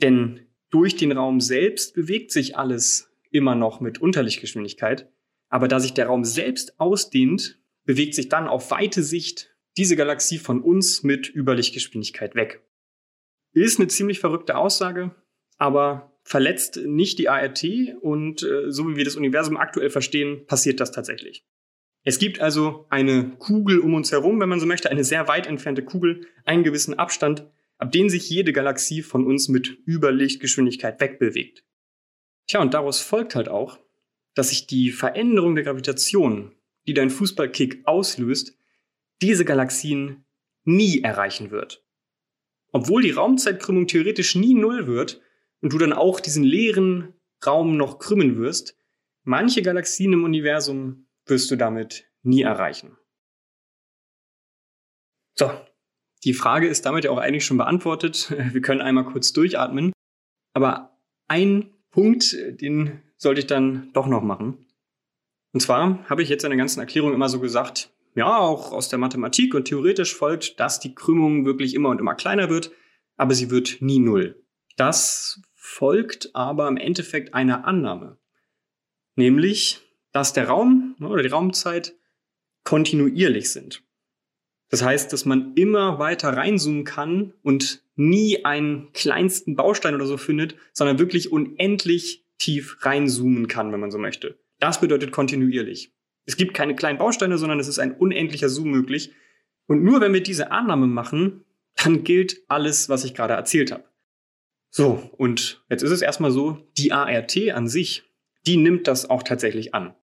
Denn 0.00 0.45
durch 0.70 0.96
den 0.96 1.12
Raum 1.12 1.40
selbst 1.40 1.94
bewegt 1.94 2.32
sich 2.32 2.56
alles 2.56 3.10
immer 3.30 3.54
noch 3.54 3.80
mit 3.80 4.00
Unterlichtgeschwindigkeit. 4.00 5.10
Aber 5.48 5.68
da 5.68 5.80
sich 5.80 5.94
der 5.94 6.06
Raum 6.06 6.24
selbst 6.24 6.80
ausdehnt, 6.80 7.60
bewegt 7.84 8.14
sich 8.14 8.28
dann 8.28 8.48
auf 8.48 8.70
weite 8.70 9.02
Sicht 9.02 9.54
diese 9.76 9.96
Galaxie 9.96 10.38
von 10.38 10.62
uns 10.62 11.02
mit 11.02 11.32
Überlichtgeschwindigkeit 11.34 12.34
weg. 12.34 12.62
Ist 13.52 13.78
eine 13.78 13.88
ziemlich 13.88 14.18
verrückte 14.18 14.56
Aussage, 14.56 15.14
aber 15.56 16.18
verletzt 16.24 16.78
nicht 16.84 17.18
die 17.18 17.28
ART 17.28 17.64
und 18.00 18.42
äh, 18.42 18.70
so 18.70 18.88
wie 18.88 18.96
wir 18.96 19.04
das 19.04 19.16
Universum 19.16 19.56
aktuell 19.56 19.90
verstehen, 19.90 20.44
passiert 20.46 20.80
das 20.80 20.90
tatsächlich. 20.90 21.44
Es 22.02 22.18
gibt 22.18 22.40
also 22.40 22.86
eine 22.88 23.30
Kugel 23.38 23.80
um 23.80 23.94
uns 23.94 24.12
herum, 24.12 24.40
wenn 24.40 24.48
man 24.48 24.60
so 24.60 24.66
möchte, 24.66 24.90
eine 24.90 25.04
sehr 25.04 25.28
weit 25.28 25.46
entfernte 25.46 25.84
Kugel, 25.84 26.26
einen 26.44 26.64
gewissen 26.64 26.94
Abstand, 26.94 27.46
ab 27.78 27.92
dem 27.92 28.08
sich 28.08 28.28
jede 28.28 28.52
Galaxie 28.52 29.02
von 29.02 29.26
uns 29.26 29.48
mit 29.48 29.78
Überlichtgeschwindigkeit 29.86 31.00
wegbewegt. 31.00 31.64
Tja, 32.46 32.60
und 32.60 32.74
daraus 32.74 33.00
folgt 33.00 33.34
halt 33.34 33.48
auch, 33.48 33.78
dass 34.34 34.50
sich 34.50 34.66
die 34.66 34.90
Veränderung 34.90 35.54
der 35.54 35.64
Gravitation, 35.64 36.54
die 36.86 36.94
dein 36.94 37.10
Fußballkick 37.10 37.82
auslöst, 37.86 38.56
diese 39.22 39.44
Galaxien 39.44 40.26
nie 40.64 41.00
erreichen 41.02 41.50
wird. 41.50 41.84
Obwohl 42.72 43.02
die 43.02 43.12
Raumzeitkrümmung 43.12 43.86
theoretisch 43.86 44.34
nie 44.34 44.54
null 44.54 44.86
wird 44.86 45.20
und 45.60 45.72
du 45.72 45.78
dann 45.78 45.92
auch 45.92 46.20
diesen 46.20 46.44
leeren 46.44 47.14
Raum 47.44 47.76
noch 47.76 47.98
krümmen 47.98 48.38
wirst, 48.38 48.76
manche 49.22 49.62
Galaxien 49.62 50.12
im 50.12 50.24
Universum 50.24 51.08
wirst 51.24 51.50
du 51.50 51.56
damit 51.56 52.10
nie 52.22 52.42
erreichen. 52.42 52.96
So, 55.34 55.50
die 56.26 56.34
Frage 56.34 56.66
ist 56.66 56.84
damit 56.84 57.04
ja 57.04 57.12
auch 57.12 57.18
eigentlich 57.18 57.46
schon 57.46 57.56
beantwortet. 57.56 58.34
Wir 58.52 58.60
können 58.60 58.82
einmal 58.82 59.04
kurz 59.04 59.32
durchatmen. 59.32 59.92
Aber 60.52 60.98
ein 61.28 61.70
Punkt, 61.90 62.36
den 62.60 63.00
sollte 63.16 63.40
ich 63.40 63.46
dann 63.46 63.90
doch 63.92 64.06
noch 64.06 64.22
machen. 64.22 64.66
Und 65.52 65.60
zwar 65.60 66.04
habe 66.10 66.22
ich 66.22 66.28
jetzt 66.28 66.44
in 66.44 66.50
der 66.50 66.58
ganzen 66.58 66.80
Erklärung 66.80 67.14
immer 67.14 67.28
so 67.28 67.40
gesagt, 67.40 67.90
ja, 68.14 68.36
auch 68.36 68.72
aus 68.72 68.88
der 68.88 68.98
Mathematik 68.98 69.54
und 69.54 69.66
theoretisch 69.66 70.14
folgt, 70.14 70.58
dass 70.58 70.80
die 70.80 70.94
Krümmung 70.94 71.46
wirklich 71.46 71.74
immer 71.74 71.90
und 71.90 72.00
immer 72.00 72.14
kleiner 72.14 72.50
wird, 72.50 72.72
aber 73.16 73.34
sie 73.34 73.50
wird 73.50 73.78
nie 73.80 73.98
null. 73.98 74.42
Das 74.76 75.40
folgt 75.54 76.34
aber 76.34 76.66
im 76.68 76.76
Endeffekt 76.76 77.34
einer 77.34 77.64
Annahme. 77.64 78.18
Nämlich, 79.14 79.80
dass 80.12 80.32
der 80.32 80.48
Raum 80.48 80.96
oder 81.00 81.22
die 81.22 81.28
Raumzeit 81.28 81.94
kontinuierlich 82.64 83.50
sind. 83.50 83.85
Das 84.68 84.82
heißt, 84.82 85.12
dass 85.12 85.24
man 85.24 85.54
immer 85.54 85.98
weiter 85.98 86.30
reinzoomen 86.30 86.84
kann 86.84 87.32
und 87.42 87.82
nie 87.94 88.44
einen 88.44 88.92
kleinsten 88.92 89.56
Baustein 89.56 89.94
oder 89.94 90.06
so 90.06 90.16
findet, 90.16 90.56
sondern 90.72 90.98
wirklich 90.98 91.32
unendlich 91.32 92.24
tief 92.38 92.78
reinzoomen 92.80 93.48
kann, 93.48 93.72
wenn 93.72 93.80
man 93.80 93.90
so 93.90 93.98
möchte. 93.98 94.38
Das 94.58 94.80
bedeutet 94.80 95.12
kontinuierlich. 95.12 95.92
Es 96.24 96.36
gibt 96.36 96.54
keine 96.54 96.74
kleinen 96.74 96.98
Bausteine, 96.98 97.38
sondern 97.38 97.60
es 97.60 97.68
ist 97.68 97.78
ein 97.78 97.92
unendlicher 97.92 98.48
Zoom 98.48 98.70
möglich. 98.70 99.12
Und 99.66 99.82
nur 99.82 100.00
wenn 100.00 100.12
wir 100.12 100.22
diese 100.22 100.50
Annahme 100.50 100.86
machen, 100.86 101.44
dann 101.76 102.04
gilt 102.04 102.42
alles, 102.48 102.88
was 102.88 103.04
ich 103.04 103.14
gerade 103.14 103.34
erzählt 103.34 103.70
habe. 103.70 103.84
So, 104.70 105.10
und 105.16 105.64
jetzt 105.70 105.82
ist 105.82 105.90
es 105.90 106.02
erstmal 106.02 106.32
so, 106.32 106.58
die 106.76 106.92
ART 106.92 107.36
an 107.52 107.68
sich, 107.68 108.02
die 108.46 108.56
nimmt 108.56 108.88
das 108.88 109.08
auch 109.08 109.22
tatsächlich 109.22 109.74
an. 109.74 109.94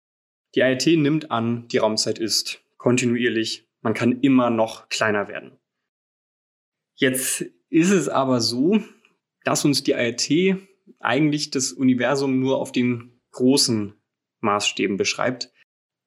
Die 0.55 0.63
ART 0.63 0.85
nimmt 0.87 1.31
an, 1.31 1.67
die 1.67 1.77
Raumzeit 1.77 2.19
ist 2.19 2.61
kontinuierlich, 2.77 3.67
man 3.83 3.93
kann 3.93 4.21
immer 4.21 4.49
noch 4.49 4.89
kleiner 4.89 5.27
werden. 5.27 5.59
Jetzt 6.95 7.45
ist 7.69 7.91
es 7.91 8.09
aber 8.09 8.41
so, 8.41 8.81
dass 9.43 9.65
uns 9.65 9.83
die 9.83 9.93
ART 9.93 10.29
eigentlich 10.99 11.51
das 11.51 11.71
Universum 11.71 12.39
nur 12.39 12.59
auf 12.59 12.71
den 12.71 13.21
großen 13.31 13.93
Maßstäben 14.39 14.97
beschreibt. 14.97 15.51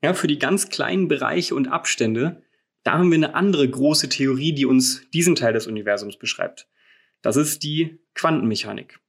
Ja, 0.03 0.15
für 0.15 0.27
die 0.27 0.39
ganz 0.39 0.69
kleinen 0.69 1.09
Bereiche 1.09 1.55
und 1.55 1.69
Abstände, 1.69 2.43
da 2.83 2.93
haben 2.93 3.11
wir 3.11 3.17
eine 3.17 3.35
andere 3.35 3.69
große 3.69 4.09
Theorie, 4.09 4.53
die 4.53 4.67
uns 4.67 5.09
diesen 5.11 5.35
Teil 5.35 5.53
des 5.53 5.67
Universums 5.67 6.19
beschreibt. 6.19 6.69
Das 7.21 7.37
ist 7.37 7.63
die 7.63 7.99
Quantenmechanik. 8.15 9.01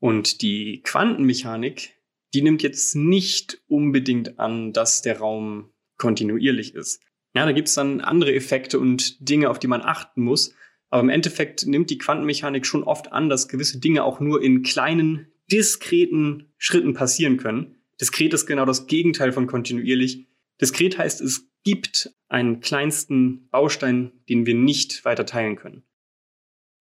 Und 0.00 0.42
die 0.42 0.82
Quantenmechanik, 0.82 1.96
die 2.34 2.42
nimmt 2.42 2.62
jetzt 2.62 2.94
nicht 2.94 3.62
unbedingt 3.68 4.38
an, 4.38 4.72
dass 4.72 5.02
der 5.02 5.18
Raum 5.18 5.72
kontinuierlich 5.96 6.74
ist. 6.74 7.02
Ja, 7.34 7.44
da 7.44 7.52
gibt's 7.52 7.74
dann 7.74 8.00
andere 8.00 8.34
Effekte 8.34 8.78
und 8.78 9.28
Dinge, 9.28 9.50
auf 9.50 9.58
die 9.58 9.68
man 9.68 9.82
achten 9.82 10.22
muss. 10.22 10.54
Aber 10.88 11.02
im 11.02 11.08
Endeffekt 11.08 11.66
nimmt 11.66 11.90
die 11.90 11.98
Quantenmechanik 11.98 12.66
schon 12.66 12.82
oft 12.82 13.12
an, 13.12 13.28
dass 13.28 13.48
gewisse 13.48 13.78
Dinge 13.78 14.02
auch 14.02 14.18
nur 14.18 14.42
in 14.42 14.62
kleinen, 14.62 15.28
diskreten 15.50 16.52
Schritten 16.58 16.94
passieren 16.94 17.36
können. 17.36 17.76
Diskret 18.00 18.34
ist 18.34 18.46
genau 18.46 18.64
das 18.64 18.86
Gegenteil 18.86 19.32
von 19.32 19.46
kontinuierlich. 19.46 20.26
Diskret 20.60 20.98
heißt, 20.98 21.20
es 21.20 21.48
gibt 21.62 22.12
einen 22.28 22.60
kleinsten 22.60 23.48
Baustein, 23.50 24.12
den 24.28 24.46
wir 24.46 24.54
nicht 24.54 25.04
weiter 25.04 25.26
teilen 25.26 25.56
können. 25.56 25.84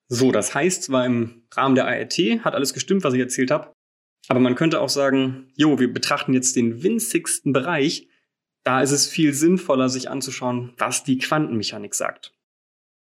So, 0.07 0.31
das 0.31 0.55
heißt, 0.55 0.83
zwar 0.83 1.05
im 1.05 1.43
Rahmen 1.51 1.75
der 1.75 1.87
ART 1.87 2.17
hat 2.17 2.55
alles 2.55 2.73
gestimmt, 2.73 3.03
was 3.03 3.13
ich 3.13 3.19
erzählt 3.19 3.51
habe, 3.51 3.73
aber 4.27 4.39
man 4.39 4.55
könnte 4.55 4.81
auch 4.81 4.89
sagen, 4.89 5.51
jo, 5.55 5.79
wir 5.79 5.91
betrachten 5.91 6.33
jetzt 6.33 6.55
den 6.55 6.83
winzigsten 6.83 7.53
Bereich. 7.53 8.08
Da 8.69 8.81
ist 8.81 8.91
es 8.91 9.07
viel 9.07 9.33
sinnvoller, 9.33 9.89
sich 9.89 10.11
anzuschauen, 10.11 10.73
was 10.77 11.03
die 11.03 11.17
Quantenmechanik 11.17 11.95
sagt. 11.95 12.35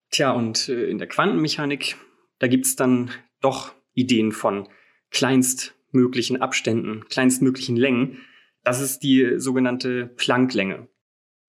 Tja, 0.10 0.32
und 0.32 0.70
äh, 0.70 0.86
in 0.86 1.00
der 1.00 1.08
Quantenmechanik, 1.10 1.98
da 2.40 2.48
gibt's 2.48 2.78
dann 2.78 3.12
doch 3.42 3.74
Ideen 3.94 4.32
von 4.32 4.70
kleinstmöglichen 5.12 6.42
Abständen, 6.42 7.04
kleinstmöglichen 7.10 7.76
Längen. 7.76 8.20
Das 8.64 8.80
ist 8.80 9.00
die 9.00 9.34
sogenannte 9.36 10.08
Plancklänge. 10.16 10.88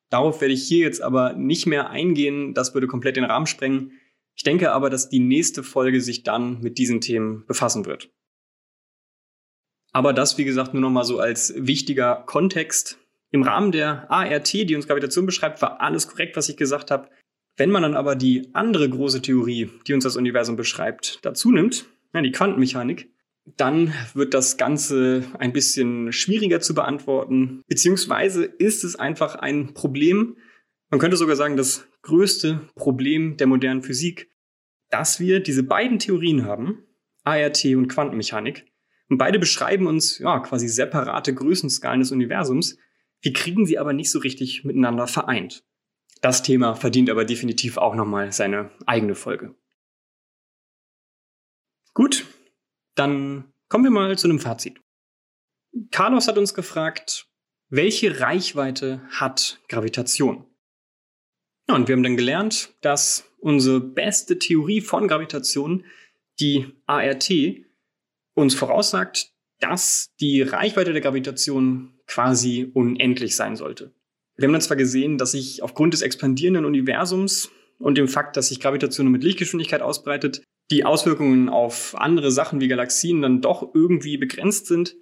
Darauf 0.08 0.40
werde 0.40 0.54
ich 0.54 0.66
hier 0.66 0.80
jetzt 0.80 1.02
aber 1.02 1.34
nicht 1.34 1.66
mehr 1.66 1.90
eingehen, 1.90 2.52
das 2.52 2.74
würde 2.74 2.88
komplett 2.88 3.14
den 3.14 3.22
Rahmen 3.22 3.46
sprengen. 3.46 3.92
Ich 4.34 4.42
denke 4.42 4.72
aber, 4.72 4.90
dass 4.90 5.08
die 5.08 5.20
nächste 5.20 5.62
Folge 5.62 6.00
sich 6.00 6.24
dann 6.24 6.60
mit 6.62 6.78
diesen 6.78 7.00
Themen 7.00 7.46
befassen 7.46 7.86
wird. 7.86 8.10
Aber 9.92 10.12
das, 10.12 10.36
wie 10.36 10.44
gesagt, 10.44 10.74
nur 10.74 10.82
noch 10.82 10.90
mal 10.90 11.04
so 11.04 11.20
als 11.20 11.54
wichtiger 11.56 12.24
Kontext. 12.26 12.99
Im 13.30 13.42
Rahmen 13.42 13.72
der 13.72 14.10
ART, 14.10 14.52
die 14.52 14.74
uns 14.74 14.86
Gravitation 14.86 15.26
beschreibt, 15.26 15.62
war 15.62 15.80
alles 15.80 16.08
korrekt, 16.08 16.36
was 16.36 16.48
ich 16.48 16.56
gesagt 16.56 16.90
habe. 16.90 17.08
Wenn 17.56 17.70
man 17.70 17.82
dann 17.82 17.94
aber 17.94 18.16
die 18.16 18.48
andere 18.54 18.88
große 18.88 19.22
Theorie, 19.22 19.70
die 19.86 19.94
uns 19.94 20.04
das 20.04 20.16
Universum 20.16 20.56
beschreibt, 20.56 21.18
dazu 21.22 21.52
nimmt, 21.52 21.86
ja, 22.12 22.22
die 22.22 22.32
Quantenmechanik, 22.32 23.10
dann 23.56 23.92
wird 24.14 24.34
das 24.34 24.56
Ganze 24.56 25.24
ein 25.38 25.52
bisschen 25.52 26.12
schwieriger 26.12 26.60
zu 26.60 26.74
beantworten, 26.74 27.62
beziehungsweise 27.66 28.44
ist 28.44 28.84
es 28.84 28.96
einfach 28.96 29.34
ein 29.36 29.74
Problem, 29.74 30.36
man 30.90 31.00
könnte 31.00 31.16
sogar 31.16 31.36
sagen, 31.36 31.56
das 31.56 31.86
größte 32.02 32.68
Problem 32.74 33.36
der 33.36 33.46
modernen 33.46 33.82
Physik, 33.82 34.30
dass 34.90 35.20
wir 35.20 35.40
diese 35.40 35.62
beiden 35.62 35.98
Theorien 35.98 36.44
haben, 36.44 36.84
ART 37.24 37.64
und 37.64 37.88
Quantenmechanik, 37.88 38.66
und 39.08 39.18
beide 39.18 39.38
beschreiben 39.40 39.86
uns 39.86 40.18
ja 40.18 40.38
quasi 40.38 40.68
separate 40.68 41.34
Größenskalen 41.34 42.00
des 42.00 42.12
Universums. 42.12 42.78
Wir 43.22 43.32
kriegen 43.32 43.66
sie 43.66 43.78
aber 43.78 43.92
nicht 43.92 44.10
so 44.10 44.18
richtig 44.18 44.64
miteinander 44.64 45.06
vereint. 45.06 45.64
Das 46.20 46.42
Thema 46.42 46.74
verdient 46.74 47.10
aber 47.10 47.24
definitiv 47.24 47.76
auch 47.76 47.94
nochmal 47.94 48.32
seine 48.32 48.70
eigene 48.86 49.14
Folge. 49.14 49.54
Gut, 51.94 52.26
dann 52.94 53.52
kommen 53.68 53.84
wir 53.84 53.90
mal 53.90 54.16
zu 54.18 54.28
einem 54.28 54.38
Fazit. 54.38 54.80
Carlos 55.90 56.28
hat 56.28 56.38
uns 56.38 56.54
gefragt, 56.54 57.28
welche 57.68 58.20
Reichweite 58.20 59.00
hat 59.10 59.60
Gravitation? 59.68 60.44
Ja, 61.68 61.76
und 61.76 61.88
wir 61.88 61.94
haben 61.94 62.02
dann 62.02 62.16
gelernt, 62.16 62.74
dass 62.80 63.30
unsere 63.38 63.80
beste 63.80 64.38
Theorie 64.38 64.80
von 64.80 65.08
Gravitation, 65.08 65.84
die 66.40 66.74
ART, 66.86 67.30
uns 68.34 68.54
voraussagt, 68.54 69.32
dass 69.60 70.08
die 70.20 70.42
Reichweite 70.42 70.92
der 70.92 71.02
Gravitation 71.02 71.99
quasi 72.10 72.70
unendlich 72.74 73.36
sein 73.36 73.54
sollte. 73.56 73.94
Wir 74.36 74.46
haben 74.46 74.52
dann 74.52 74.60
zwar 74.60 74.76
gesehen, 74.76 75.16
dass 75.16 75.32
sich 75.32 75.62
aufgrund 75.62 75.94
des 75.94 76.02
expandierenden 76.02 76.64
Universums 76.64 77.50
und 77.78 77.96
dem 77.96 78.08
Fakt, 78.08 78.36
dass 78.36 78.48
sich 78.48 78.58
Gravitation 78.58 79.06
nur 79.06 79.12
mit 79.12 79.22
Lichtgeschwindigkeit 79.22 79.80
ausbreitet, 79.80 80.42
die 80.70 80.84
Auswirkungen 80.84 81.48
auf 81.48 81.94
andere 81.96 82.30
Sachen 82.30 82.60
wie 82.60 82.68
Galaxien 82.68 83.22
dann 83.22 83.40
doch 83.40 83.74
irgendwie 83.74 84.16
begrenzt 84.16 84.66
sind. 84.66 84.96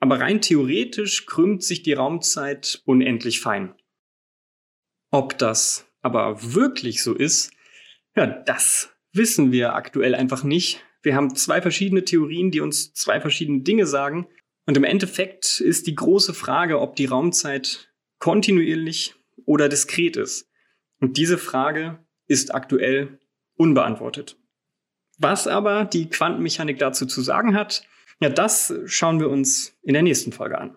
Aber 0.00 0.20
rein 0.20 0.40
theoretisch 0.40 1.26
krümmt 1.26 1.62
sich 1.62 1.82
die 1.82 1.92
Raumzeit 1.92 2.82
unendlich 2.84 3.40
fein. 3.40 3.74
Ob 5.10 5.38
das 5.38 5.86
aber 6.02 6.54
wirklich 6.54 7.02
so 7.02 7.14
ist, 7.14 7.52
ja, 8.16 8.26
das 8.26 8.94
wissen 9.12 9.50
wir 9.50 9.74
aktuell 9.74 10.14
einfach 10.14 10.44
nicht. 10.44 10.84
Wir 11.02 11.16
haben 11.16 11.34
zwei 11.34 11.62
verschiedene 11.62 12.04
Theorien, 12.04 12.50
die 12.50 12.60
uns 12.60 12.92
zwei 12.92 13.20
verschiedene 13.20 13.62
Dinge 13.62 13.86
sagen. 13.86 14.28
Und 14.66 14.76
im 14.76 14.84
Endeffekt 14.84 15.60
ist 15.60 15.86
die 15.86 15.94
große 15.94 16.32
Frage, 16.32 16.80
ob 16.80 16.96
die 16.96 17.04
Raumzeit 17.04 17.92
kontinuierlich 18.18 19.14
oder 19.44 19.68
diskret 19.68 20.16
ist. 20.16 20.50
Und 21.00 21.16
diese 21.18 21.36
Frage 21.36 22.04
ist 22.26 22.54
aktuell 22.54 23.18
unbeantwortet. 23.56 24.38
Was 25.18 25.46
aber 25.46 25.84
die 25.84 26.08
Quantenmechanik 26.08 26.78
dazu 26.78 27.06
zu 27.06 27.20
sagen 27.20 27.54
hat, 27.54 27.86
ja, 28.20 28.30
das 28.30 28.72
schauen 28.86 29.20
wir 29.20 29.28
uns 29.28 29.76
in 29.82 29.92
der 29.92 30.02
nächsten 30.02 30.32
Folge 30.32 30.58
an. 30.58 30.76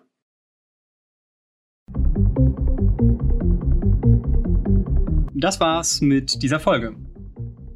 Das 5.34 5.60
war's 5.60 6.00
mit 6.00 6.42
dieser 6.42 6.60
Folge. 6.60 6.96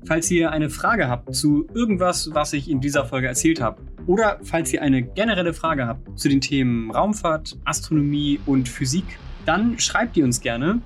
Falls 0.05 0.31
ihr 0.31 0.51
eine 0.51 0.69
Frage 0.69 1.09
habt 1.09 1.35
zu 1.35 1.67
irgendwas, 1.75 2.31
was 2.33 2.53
ich 2.53 2.71
in 2.71 2.81
dieser 2.81 3.05
Folge 3.05 3.29
erzählt 3.29 3.61
habe, 3.61 3.83
oder 4.07 4.39
falls 4.43 4.73
ihr 4.73 4.83
eine 4.83 5.03
generelle 5.03 5.55
Frage 5.55 5.87
habt 5.87 6.19
zu 6.19 6.29
den 6.29 6.41
Themen 6.41 6.91
Raumfahrt, 6.91 7.57
Astronomie 7.65 8.41
und 8.47 8.69
Physik, 8.69 9.05
dann 9.47 9.79
schreibt 9.79 10.17
ihr 10.17 10.25
uns 10.25 10.41
gerne. 10.41 10.83